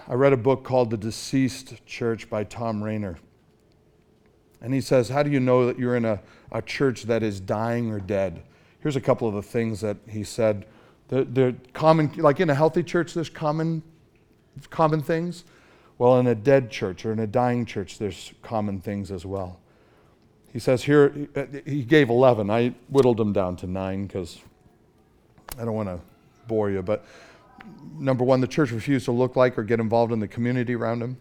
[0.06, 3.18] I read a book called The Deceased Church by Thom Rainer.
[4.60, 6.20] And he says, How do you know that you're in a,
[6.52, 8.42] a church that is dying or dead?
[8.80, 10.66] Here's a couple of the things that he said.
[11.08, 13.82] The, the common, like in a healthy church, there's common
[14.70, 15.44] common things?
[15.98, 19.60] Well, in a dead church or in a dying church, there's common things as well.
[20.52, 21.28] He says here,
[21.66, 22.50] he gave 11.
[22.50, 24.40] I whittled them down to nine because
[25.58, 26.00] I don't want to
[26.46, 26.82] bore you.
[26.82, 27.04] But
[27.98, 31.02] number one, the church refused to look like or get involved in the community around
[31.02, 31.16] him.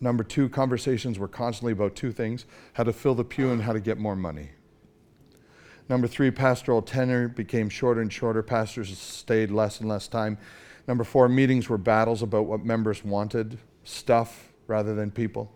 [0.00, 2.44] Number two, conversations were constantly about two things
[2.74, 4.50] how to fill the pew and how to get more money.
[5.88, 8.42] Number three, pastoral tenure became shorter and shorter.
[8.42, 10.36] Pastors stayed less and less time.
[10.88, 15.52] Number four, meetings were battles about what members wanted, stuff rather than people.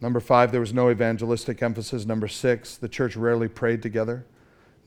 [0.00, 2.04] Number five, there was no evangelistic emphasis.
[2.04, 4.26] Number six, the church rarely prayed together.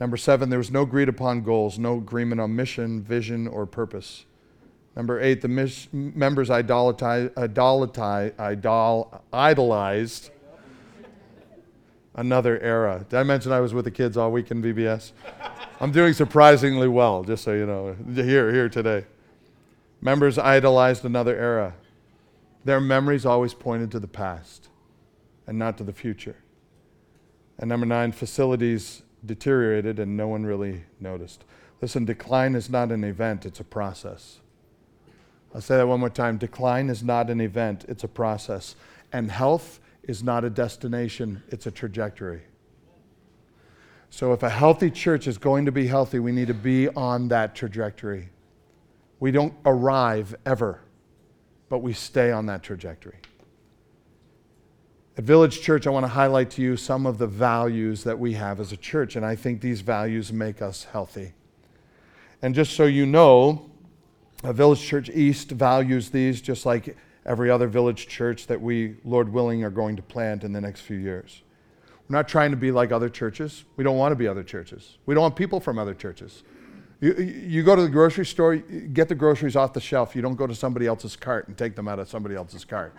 [0.00, 4.26] Number seven, there was no agreed upon goals, no agreement on mission, vision, or purpose.
[4.94, 6.92] Number eight, the mis- members idol-
[9.32, 10.30] idolized
[12.14, 13.06] another era.
[13.08, 15.12] Did I mention I was with the kids all week in VBS?
[15.80, 19.04] I'm doing surprisingly well, just so you know, here, here today.
[20.00, 21.74] Members idolized another era.
[22.64, 24.68] Their memories always pointed to the past
[25.46, 26.36] and not to the future.
[27.58, 31.44] And number nine, facilities deteriorated and no one really noticed.
[31.80, 34.40] Listen, decline is not an event, it's a process.
[35.54, 36.36] I'll say that one more time.
[36.36, 38.76] Decline is not an event, it's a process.
[39.12, 42.42] And health is not a destination, it's a trajectory.
[44.10, 47.28] So if a healthy church is going to be healthy, we need to be on
[47.28, 48.30] that trajectory.
[49.20, 50.80] We don't arrive ever,
[51.68, 53.16] but we stay on that trajectory.
[55.18, 58.34] At Village Church, I want to highlight to you some of the values that we
[58.34, 61.32] have as a church, and I think these values make us healthy.
[62.40, 63.68] And just so you know,
[64.44, 66.96] uh, Village Church East values these just like
[67.26, 70.82] every other village church that we, Lord willing, are going to plant in the next
[70.82, 71.42] few years.
[72.08, 73.64] We're not trying to be like other churches.
[73.74, 74.98] We don't want to be other churches.
[75.04, 76.44] We don't want people from other churches.
[77.00, 80.14] You, you go to the grocery store, get the groceries off the shelf.
[80.14, 82.94] You don't go to somebody else's cart and take them out of somebody else's cart.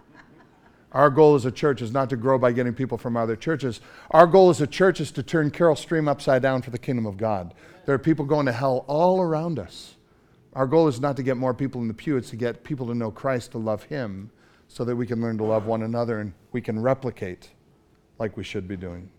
[0.91, 3.79] Our goal as a church is not to grow by getting people from other churches.
[4.09, 7.05] Our goal as a church is to turn Carol Stream upside down for the kingdom
[7.05, 7.53] of God.
[7.85, 9.95] There are people going to hell all around us.
[10.53, 12.87] Our goal is not to get more people in the pew, it's to get people
[12.87, 14.31] to know Christ, to love Him,
[14.67, 17.49] so that we can learn to love one another and we can replicate
[18.17, 19.11] like we should be doing.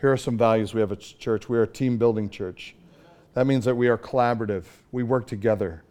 [0.00, 1.48] Here are some values we have at church.
[1.48, 2.76] We are a team building church.
[3.34, 5.82] That means that we are collaborative, we work together.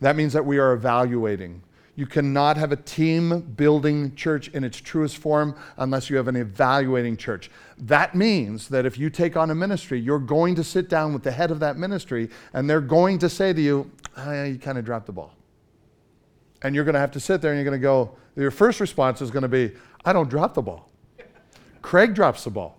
[0.00, 1.62] That means that we are evaluating.
[1.98, 6.36] You cannot have a team building church in its truest form unless you have an
[6.36, 7.50] evaluating church.
[7.76, 11.24] That means that if you take on a ministry, you're going to sit down with
[11.24, 14.78] the head of that ministry and they're going to say to you, oh, You kind
[14.78, 15.34] of dropped the ball.
[16.62, 18.78] And you're going to have to sit there and you're going to go, Your first
[18.78, 19.72] response is going to be,
[20.04, 20.88] I don't drop the ball.
[21.82, 22.78] Craig drops the ball.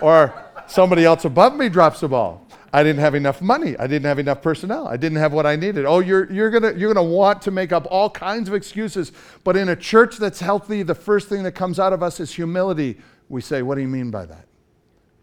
[0.00, 0.32] Or
[0.68, 2.46] somebody else above me drops the ball.
[2.72, 3.76] I didn't have enough money.
[3.76, 4.86] I didn't have enough personnel.
[4.86, 5.84] I didn't have what I needed.
[5.86, 9.10] Oh, you're, you're going you're gonna want to make up all kinds of excuses.
[9.42, 12.32] But in a church that's healthy, the first thing that comes out of us is
[12.32, 12.98] humility.
[13.28, 14.46] We say, What do you mean by that?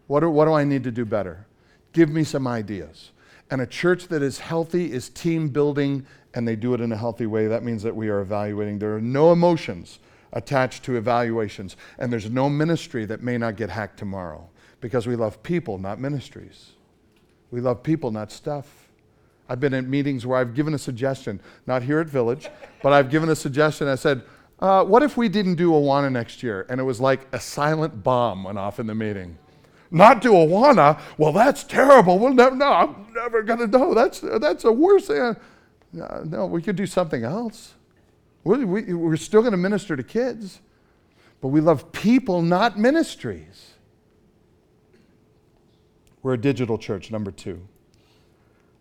[0.08, 1.46] What do, what do I need to do better?
[1.92, 3.12] Give me some ideas.
[3.50, 6.96] And a church that is healthy is team building, and they do it in a
[6.96, 7.46] healthy way.
[7.46, 8.78] That means that we are evaluating.
[8.78, 10.00] There are no emotions
[10.34, 14.48] attached to evaluations, and there's no ministry that may not get hacked tomorrow
[14.82, 16.72] because we love people, not ministries.
[17.50, 18.88] We love people, not stuff.
[19.48, 22.48] I've been at meetings where I've given a suggestion, not here at Village,
[22.82, 23.88] but I've given a suggestion.
[23.88, 24.22] I said,
[24.60, 26.66] uh, What if we didn't do Awana next year?
[26.68, 29.38] And it was like a silent bomb went off in the meeting.
[29.90, 31.00] Not do Awana.
[31.16, 32.18] Well, that's terrible.
[32.18, 33.94] We'll never, no, I'm never going to know.
[33.94, 35.34] That's, that's a worse thing.
[35.92, 37.74] No, no, we could do something else.
[38.44, 40.60] We, we're still going to minister to kids,
[41.40, 43.72] but we love people, not ministries.
[46.22, 47.66] We're a digital church, number two.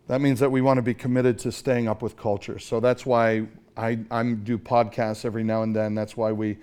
[0.08, 2.60] That means that we want to be committed to staying up with culture.
[2.60, 5.96] So that's why I I'm, do podcasts every now and then.
[5.96, 6.58] That's why we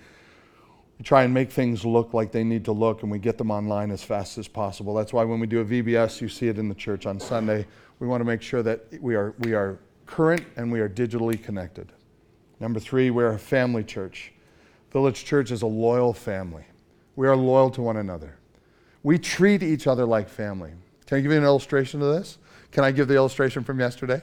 [1.03, 3.91] try and make things look like they need to look and we get them online
[3.91, 4.93] as fast as possible.
[4.93, 7.65] That's why when we do a VBS, you see it in the church on Sunday.
[7.99, 11.41] We want to make sure that we are, we are current and we are digitally
[11.41, 11.91] connected.
[12.59, 14.31] Number three, we're a family church.
[14.91, 16.63] Village Church is a loyal family.
[17.17, 18.37] We are loyal to one another.
[19.05, 20.71] We treat each other like family.
[21.05, 22.39] Can I give you an illustration of this?
[22.71, 24.19] Can I give the illustration from yesterday?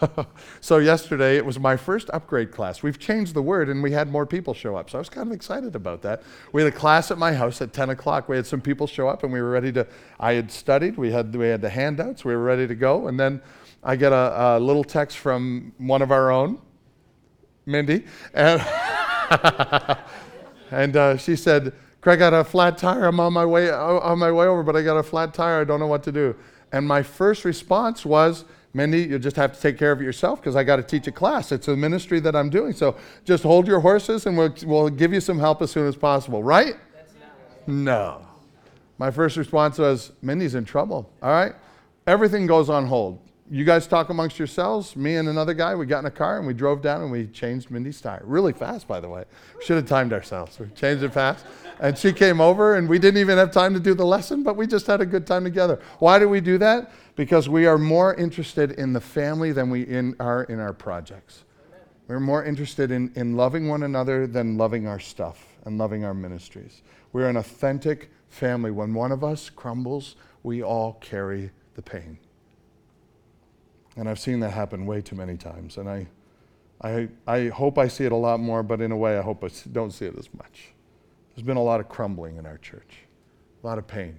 [0.60, 2.80] so, yesterday it was my first upgrade class.
[2.80, 4.88] We've changed the word and we had more people show up.
[4.88, 6.22] So, I was kind of excited about that.
[6.52, 8.28] We had a class at my house at 10 o'clock.
[8.28, 9.84] We had some people show up and we were ready to.
[10.20, 13.08] I had studied, we had, we had the handouts, we were ready to go.
[13.08, 13.42] And then
[13.82, 16.60] I get a, a little text from one of our own,
[17.66, 18.64] Mindy, and,
[20.70, 23.04] and uh, she said, Craig, got a flat tire.
[23.04, 25.60] I'm on my way uh, on my way over, but I got a flat tire.
[25.60, 26.34] I don't know what to do.
[26.72, 30.40] And my first response was, Mindy, you just have to take care of it yourself
[30.40, 31.50] because I got to teach a class.
[31.50, 32.72] It's a ministry that I'm doing.
[32.72, 35.96] So just hold your horses and we'll, we'll give you some help as soon as
[35.96, 36.76] possible, right?
[37.66, 38.26] No.
[38.98, 41.54] My first response was, Mindy's in trouble, all right?
[42.06, 43.18] Everything goes on hold.
[43.52, 44.94] You guys talk amongst yourselves.
[44.94, 47.26] Me and another guy, we got in a car and we drove down and we
[47.26, 48.22] changed Mindy's tire.
[48.22, 49.24] Really fast, by the way.
[49.60, 50.60] Should have timed ourselves.
[50.60, 51.44] We changed it fast.
[51.80, 54.54] And she came over, and we didn't even have time to do the lesson, but
[54.54, 55.80] we just had a good time together.
[55.98, 56.92] Why do we do that?
[57.16, 61.42] Because we are more interested in the family than we in, are in our projects.
[62.06, 66.14] We're more interested in, in loving one another than loving our stuff and loving our
[66.14, 66.82] ministries.
[67.12, 68.70] We're an authentic family.
[68.70, 72.18] When one of us crumbles, we all carry the pain.
[73.96, 75.76] And I've seen that happen way too many times.
[75.76, 76.06] And I,
[76.82, 79.44] I, I hope I see it a lot more, but in a way, I hope
[79.44, 80.72] I don't see it as much.
[81.34, 82.98] There's been a lot of crumbling in our church,
[83.62, 84.16] a lot of pain.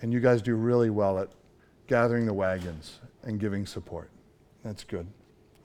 [0.00, 1.30] And you guys do really well at
[1.86, 4.10] gathering the wagons and giving support.
[4.64, 5.06] That's good.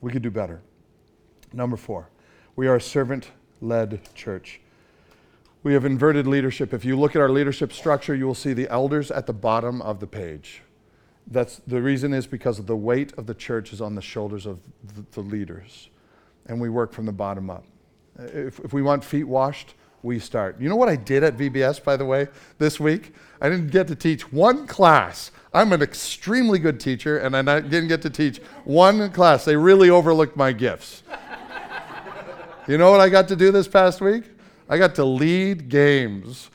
[0.00, 0.60] We could do better.
[1.52, 2.08] Number four,
[2.56, 4.60] we are a servant led church.
[5.62, 6.72] We have inverted leadership.
[6.72, 9.82] If you look at our leadership structure, you will see the elders at the bottom
[9.82, 10.62] of the page.
[11.26, 14.46] That's, the reason is because of the weight of the church is on the shoulders
[14.46, 14.58] of
[14.94, 15.88] the, the leaders.
[16.46, 17.64] And we work from the bottom up.
[18.18, 20.60] If, if we want feet washed, we start.
[20.60, 23.14] You know what I did at VBS, by the way, this week?
[23.40, 25.30] I didn't get to teach one class.
[25.52, 29.44] I'm an extremely good teacher, and I didn't get to teach one class.
[29.44, 31.02] They really overlooked my gifts.
[32.66, 34.24] you know what I got to do this past week?
[34.68, 36.50] I got to lead games.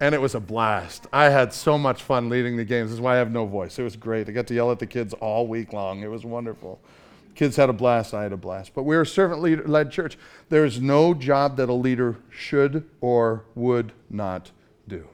[0.00, 1.06] And it was a blast.
[1.12, 2.88] I had so much fun leading the games.
[2.88, 3.78] This is why I have no voice.
[3.78, 4.28] It was great.
[4.28, 6.02] I got to yell at the kids all week long.
[6.02, 6.80] It was wonderful.
[7.34, 8.74] Kids had a blast, I had a blast.
[8.74, 10.18] But we're a servant led church.
[10.48, 14.50] There is no job that a leader should or would not
[14.88, 15.06] do.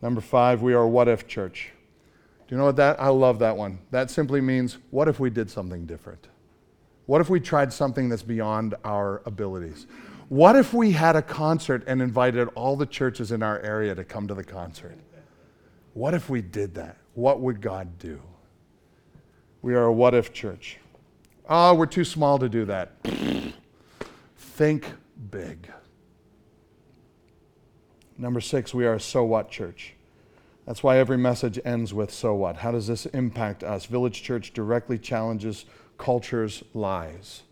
[0.00, 1.72] Number five, we are a what if church.
[2.46, 3.00] Do you know what that?
[3.00, 3.78] I love that one.
[3.90, 6.28] That simply means what if we did something different?
[7.06, 9.86] What if we tried something that's beyond our abilities?
[10.32, 14.02] What if we had a concert and invited all the churches in our area to
[14.02, 14.96] come to the concert?
[15.92, 16.96] What if we did that?
[17.12, 18.18] What would God do?
[19.60, 20.78] We are a what if church.
[21.46, 22.92] Oh, we're too small to do that.
[24.38, 24.86] Think
[25.30, 25.70] big.
[28.16, 29.92] Number six, we are a so what church.
[30.66, 32.56] That's why every message ends with so what.
[32.56, 33.84] How does this impact us?
[33.84, 35.66] Village Church directly challenges
[35.98, 37.42] culture's lies.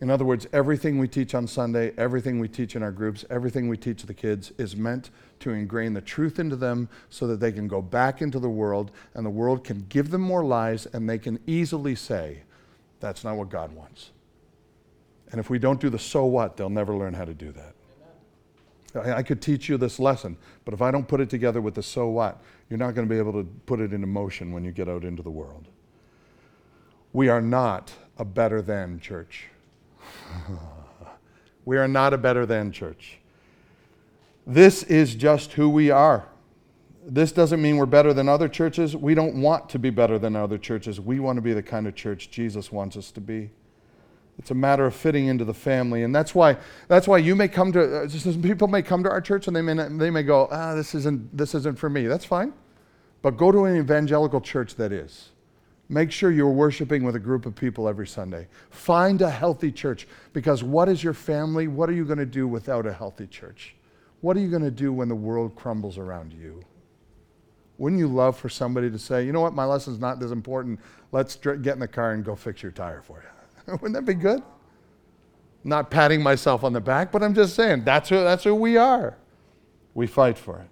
[0.00, 3.68] In other words, everything we teach on Sunday, everything we teach in our groups, everything
[3.68, 7.50] we teach the kids is meant to ingrain the truth into them so that they
[7.50, 11.08] can go back into the world and the world can give them more lies and
[11.08, 12.42] they can easily say,
[13.00, 14.10] that's not what God wants.
[15.32, 17.74] And if we don't do the so what, they'll never learn how to do that.
[19.04, 21.82] I, could teach you this lesson, but if I don't put it together with the
[21.82, 22.40] so what,
[22.70, 25.04] you're not going to be able to put it into motion when you get out
[25.04, 25.66] into the world.
[27.12, 29.48] We are not a better than church.
[31.64, 33.18] we are not a better than church.
[34.46, 36.26] This is just who we are.
[37.06, 38.96] This doesn't mean we're better than other churches.
[38.96, 41.00] We don't want to be better than other churches.
[41.00, 43.50] We want to be the kind of church Jesus wants us to be.
[44.38, 47.48] It's a matter of fitting into the family, and that's why that's why you may
[47.48, 48.08] come to uh,
[48.40, 50.94] people may come to our church and they may not, they may go, ah, this
[50.94, 52.06] isn't this isn't for me.
[52.06, 52.52] That's fine,
[53.20, 55.30] but go to an evangelical church that is.
[55.88, 58.46] Make sure you're worshiping with a group of people every Sunday.
[58.70, 61.66] Find a healthy church because what is your family?
[61.66, 63.74] What are you going to do without a healthy church?
[64.20, 66.62] What are you going to do when the world crumbles around you?
[67.78, 70.80] Wouldn't you love for somebody to say, you know what, my lesson's not this important.
[71.12, 73.72] Let's get in the car and go fix your tire for you.
[73.80, 74.42] Wouldn't that be good?
[75.64, 78.76] Not patting myself on the back, but I'm just saying that's who, that's who we
[78.76, 79.16] are.
[79.94, 80.68] We fight for it.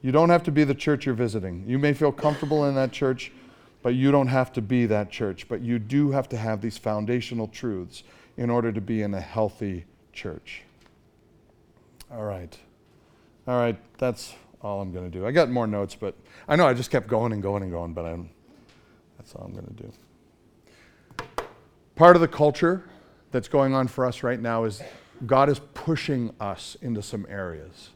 [0.00, 1.64] You don't have to be the church you're visiting.
[1.66, 3.32] You may feel comfortable in that church,
[3.82, 5.48] but you don't have to be that church.
[5.48, 8.02] But you do have to have these foundational truths
[8.36, 10.62] in order to be in a healthy church.
[12.10, 12.56] All right.
[13.46, 15.26] All right, that's all I'm going to do.
[15.26, 16.14] I got more notes, but
[16.48, 18.30] I know I just kept going and going and going, but I'm,
[19.16, 19.92] that's all I'm going to do.
[21.94, 22.84] Part of the culture
[23.30, 24.82] that's going on for us right now is
[25.24, 27.90] God is pushing us into some areas.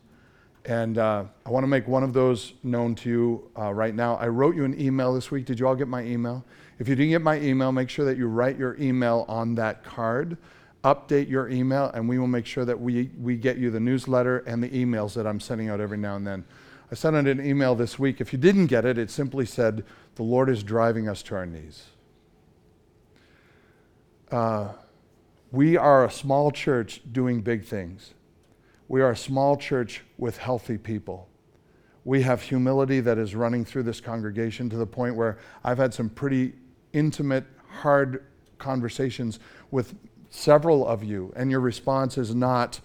[0.70, 4.14] And uh, I want to make one of those known to you uh, right now.
[4.14, 5.44] I wrote you an email this week.
[5.44, 6.44] Did you all get my email?
[6.78, 9.82] If you didn't get my email, make sure that you write your email on that
[9.82, 10.36] card.
[10.84, 14.44] Update your email, and we will make sure that we, we get you the newsletter
[14.46, 16.44] and the emails that I'm sending out every now and then.
[16.92, 18.20] I sent out an email this week.
[18.20, 21.46] If you didn't get it, it simply said, The Lord is driving us to our
[21.46, 21.86] knees.
[24.30, 24.68] Uh,
[25.50, 28.14] we are a small church doing big things.
[28.90, 31.28] We are a small church with healthy people.
[32.04, 35.94] We have humility that is running through this congregation to the point where I've had
[35.94, 36.54] some pretty
[36.92, 38.26] intimate, hard
[38.58, 39.38] conversations
[39.70, 39.94] with
[40.30, 42.80] several of you, and your response is not,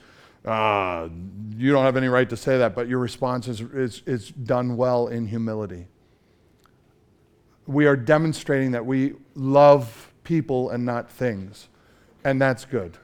[0.46, 1.10] uh,
[1.58, 4.78] you don't have any right to say that, but your response is, is, is done
[4.78, 5.88] well in humility.
[7.66, 11.68] We are demonstrating that we love people and not things
[12.26, 12.98] and that's good.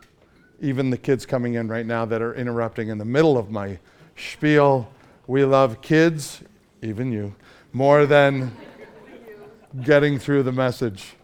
[0.61, 3.79] Even the kids coming in right now that are interrupting in the middle of my
[4.15, 4.89] spiel,
[5.27, 6.41] we love kids,
[6.81, 7.35] even you,
[7.73, 8.55] more than
[9.83, 11.15] getting through the message.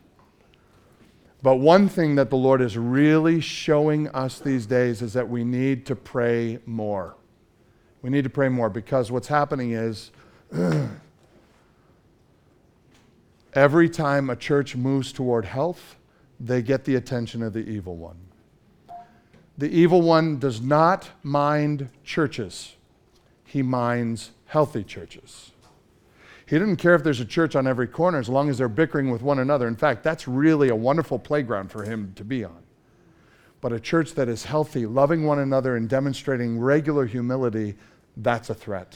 [1.43, 5.43] But one thing that the Lord is really showing us these days is that we
[5.43, 7.15] need to pray more.
[8.01, 10.11] We need to pray more because what's happening is
[13.53, 15.95] every time a church moves toward health,
[16.39, 18.26] they get the attention of the evil one.
[19.57, 22.75] The evil one does not mind churches,
[23.43, 25.51] he minds healthy churches.
[26.45, 29.11] He doesn't care if there's a church on every corner as long as they're bickering
[29.11, 29.67] with one another.
[29.67, 32.63] In fact, that's really a wonderful playground for him to be on.
[33.59, 37.75] But a church that is healthy, loving one another, and demonstrating regular humility,
[38.15, 38.95] that's a threat.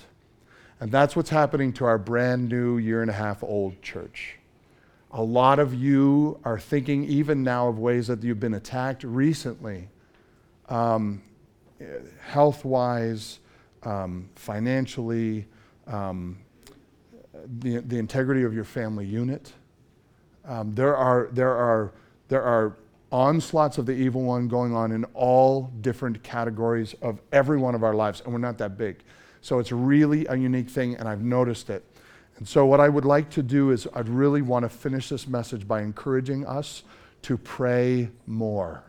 [0.80, 4.38] And that's what's happening to our brand new year and a half old church.
[5.12, 9.90] A lot of you are thinking even now of ways that you've been attacked recently,
[10.72, 11.22] um,
[12.22, 13.40] health wise,
[13.84, 15.46] um, financially,
[15.88, 16.38] um,
[17.60, 19.52] the, the integrity of your family unit.
[20.46, 21.92] Um, there, are, there, are,
[22.30, 22.78] there are
[23.12, 27.84] onslaughts of the evil one going on in all different categories of every one of
[27.84, 29.04] our lives, and we're not that big.
[29.42, 31.84] So it's really a unique thing, and I've noticed it.
[32.38, 35.28] And so, what I would like to do is, I'd really want to finish this
[35.28, 36.84] message by encouraging us
[37.24, 38.84] to pray more.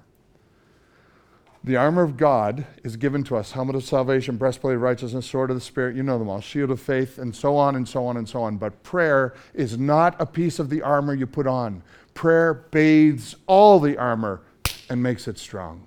[1.64, 5.50] The armor of God is given to us helmet of salvation, breastplate of righteousness, sword
[5.50, 8.04] of the Spirit, you know them all, shield of faith, and so on and so
[8.04, 8.56] on and so on.
[8.56, 11.84] But prayer is not a piece of the armor you put on.
[12.14, 14.42] Prayer bathes all the armor
[14.90, 15.86] and makes it strong.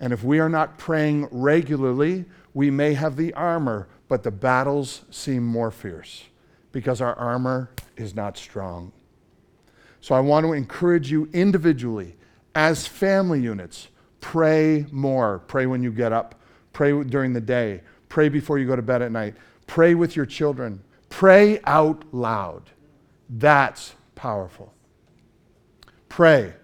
[0.00, 5.02] And if we are not praying regularly, we may have the armor, but the battles
[5.10, 6.24] seem more fierce
[6.72, 8.90] because our armor is not strong.
[10.00, 12.16] So I want to encourage you individually,
[12.56, 13.88] as family units,
[14.22, 15.40] pray more.
[15.40, 16.40] Pray when you get up,
[16.72, 19.34] pray during the day, pray before you go to bed at night,
[19.66, 22.70] pray with your children, pray out loud.
[23.28, 24.72] That's powerful.
[26.08, 26.54] Pray.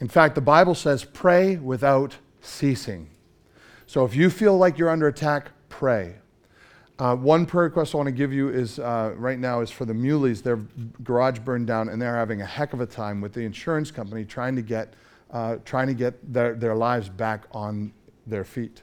[0.00, 3.10] In fact, the Bible says pray without ceasing.
[3.86, 6.16] So if you feel like you're under attack, pray.
[6.98, 9.84] Uh, one prayer request I want to give you is uh, right now is for
[9.84, 10.42] the Muleys.
[10.42, 10.56] Their
[11.04, 14.24] garage burned down, and they're having a heck of a time with the insurance company
[14.24, 14.94] trying to get
[15.30, 17.92] uh, trying to get their, their lives back on
[18.26, 18.82] their feet.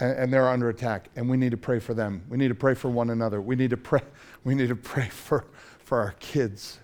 [0.00, 2.24] And, and, they're under attack, and we need to pray for them.
[2.28, 3.40] We need to pray for one another.
[3.40, 4.02] We need to pray.
[4.44, 5.46] We need to pray for
[5.78, 6.80] for our kids.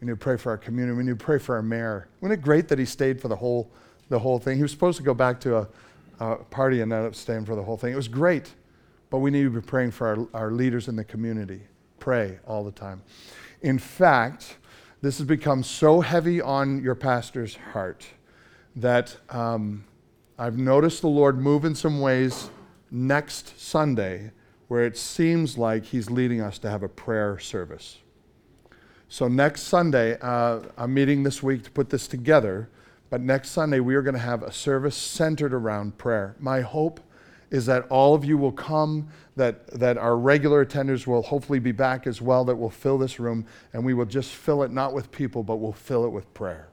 [0.00, 0.96] We need to pray for our community.
[0.96, 2.08] We need to pray for our mayor.
[2.20, 3.70] Wasn't it great that he stayed for the whole
[4.08, 4.56] the whole thing?
[4.56, 5.68] He was supposed to go back to a,
[6.20, 7.92] a party and ended up staying for the whole thing.
[7.92, 8.54] It was great.
[9.10, 11.60] But we need to be praying for our, our leaders in the community.
[11.98, 13.02] Pray all the time.
[13.62, 14.56] In fact,
[15.04, 18.06] this has become so heavy on your pastor's heart
[18.74, 19.84] that um,
[20.38, 22.48] I've noticed the Lord move in some ways
[22.90, 24.30] next Sunday
[24.68, 27.98] where it seems like He's leading us to have a prayer service.
[29.10, 32.70] So, next Sunday, uh, I'm meeting this week to put this together,
[33.10, 36.34] but next Sunday we are going to have a service centered around prayer.
[36.38, 36.98] My hope
[37.54, 41.70] is that all of you will come, that, that our regular attenders will hopefully be
[41.70, 44.92] back as well, that will fill this room, and we will just fill it not
[44.92, 46.66] with people, but we'll fill it with prayer.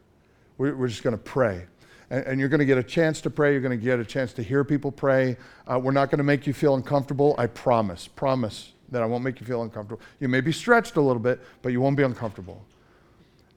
[0.57, 1.67] We're, we're just going to pray.
[2.09, 3.51] And, and, you're going to get a chance to pray.
[3.51, 5.37] You're going to get a chance to hear people pray.
[5.67, 7.35] Uh, we're not going to make you feel uncomfortable.
[7.37, 8.07] I promise.
[8.07, 10.01] Promise that I won't make you feel uncomfortable.
[10.19, 12.65] You may be stretched a little bit, but you won't be uncomfortable.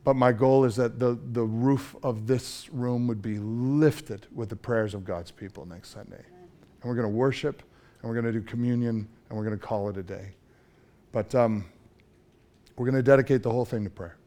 [0.05, 4.51] But my goal is that the, the roof of this room would be lifted with
[4.51, 6.22] the prayers of God's people next Sunday.
[6.85, 7.62] And we're going to worship,
[8.03, 10.35] and we're going to do communion, and we're going to call it a day.
[11.12, 11.64] But um,
[12.76, 14.18] we're going to dedicate the whole thing to prayer.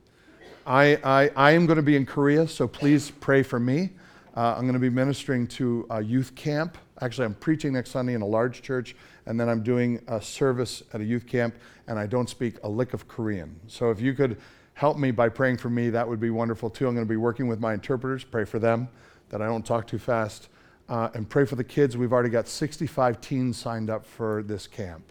[0.66, 3.92] I, I, I am going to be in Korea, so please pray for me.
[4.36, 6.80] Uh, I'm going to be ministering to a youth camp.
[7.00, 8.96] Actually, I'm preaching next Sunday in a large church,
[9.28, 11.54] and then I'm doing a service at a youth camp,
[11.86, 13.60] and I don't speak a lick of Korean.
[13.68, 14.36] So if you could
[14.74, 16.88] help me by praying for me, that would be wonderful too.
[16.88, 18.24] I'm going to be working with my interpreters.
[18.24, 18.88] Pray for them
[19.30, 20.50] that I don't talk too fast.
[20.90, 21.98] Uh, and pray for the kids.
[21.98, 25.04] We've already got 65 teens signed up for this camp.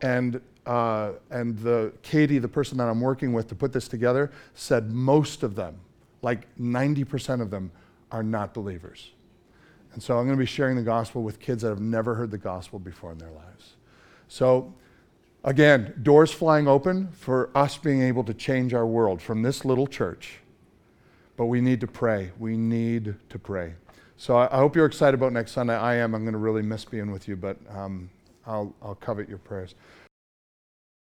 [0.00, 4.32] And, uh, and the, Katie, the person that I'm working with to put this together,
[4.54, 5.78] said most of them,
[6.22, 7.70] like 90% of them,
[8.10, 9.12] are not believers.
[9.92, 12.30] And so I'm going to be sharing the gospel with kids that have never heard
[12.30, 13.76] the gospel before in their lives.
[14.28, 14.72] So,
[15.44, 19.86] again, doors flying open for us being able to change our world from this little
[19.86, 20.38] church.
[21.36, 22.30] But we need to pray.
[22.38, 23.74] We need to pray.
[24.22, 25.74] So I, I hope you're excited about next Sunday.
[25.74, 26.14] I am.
[26.14, 28.08] I'm going to really miss being with you, but um,
[28.46, 29.74] I'll, I'll covet your prayers.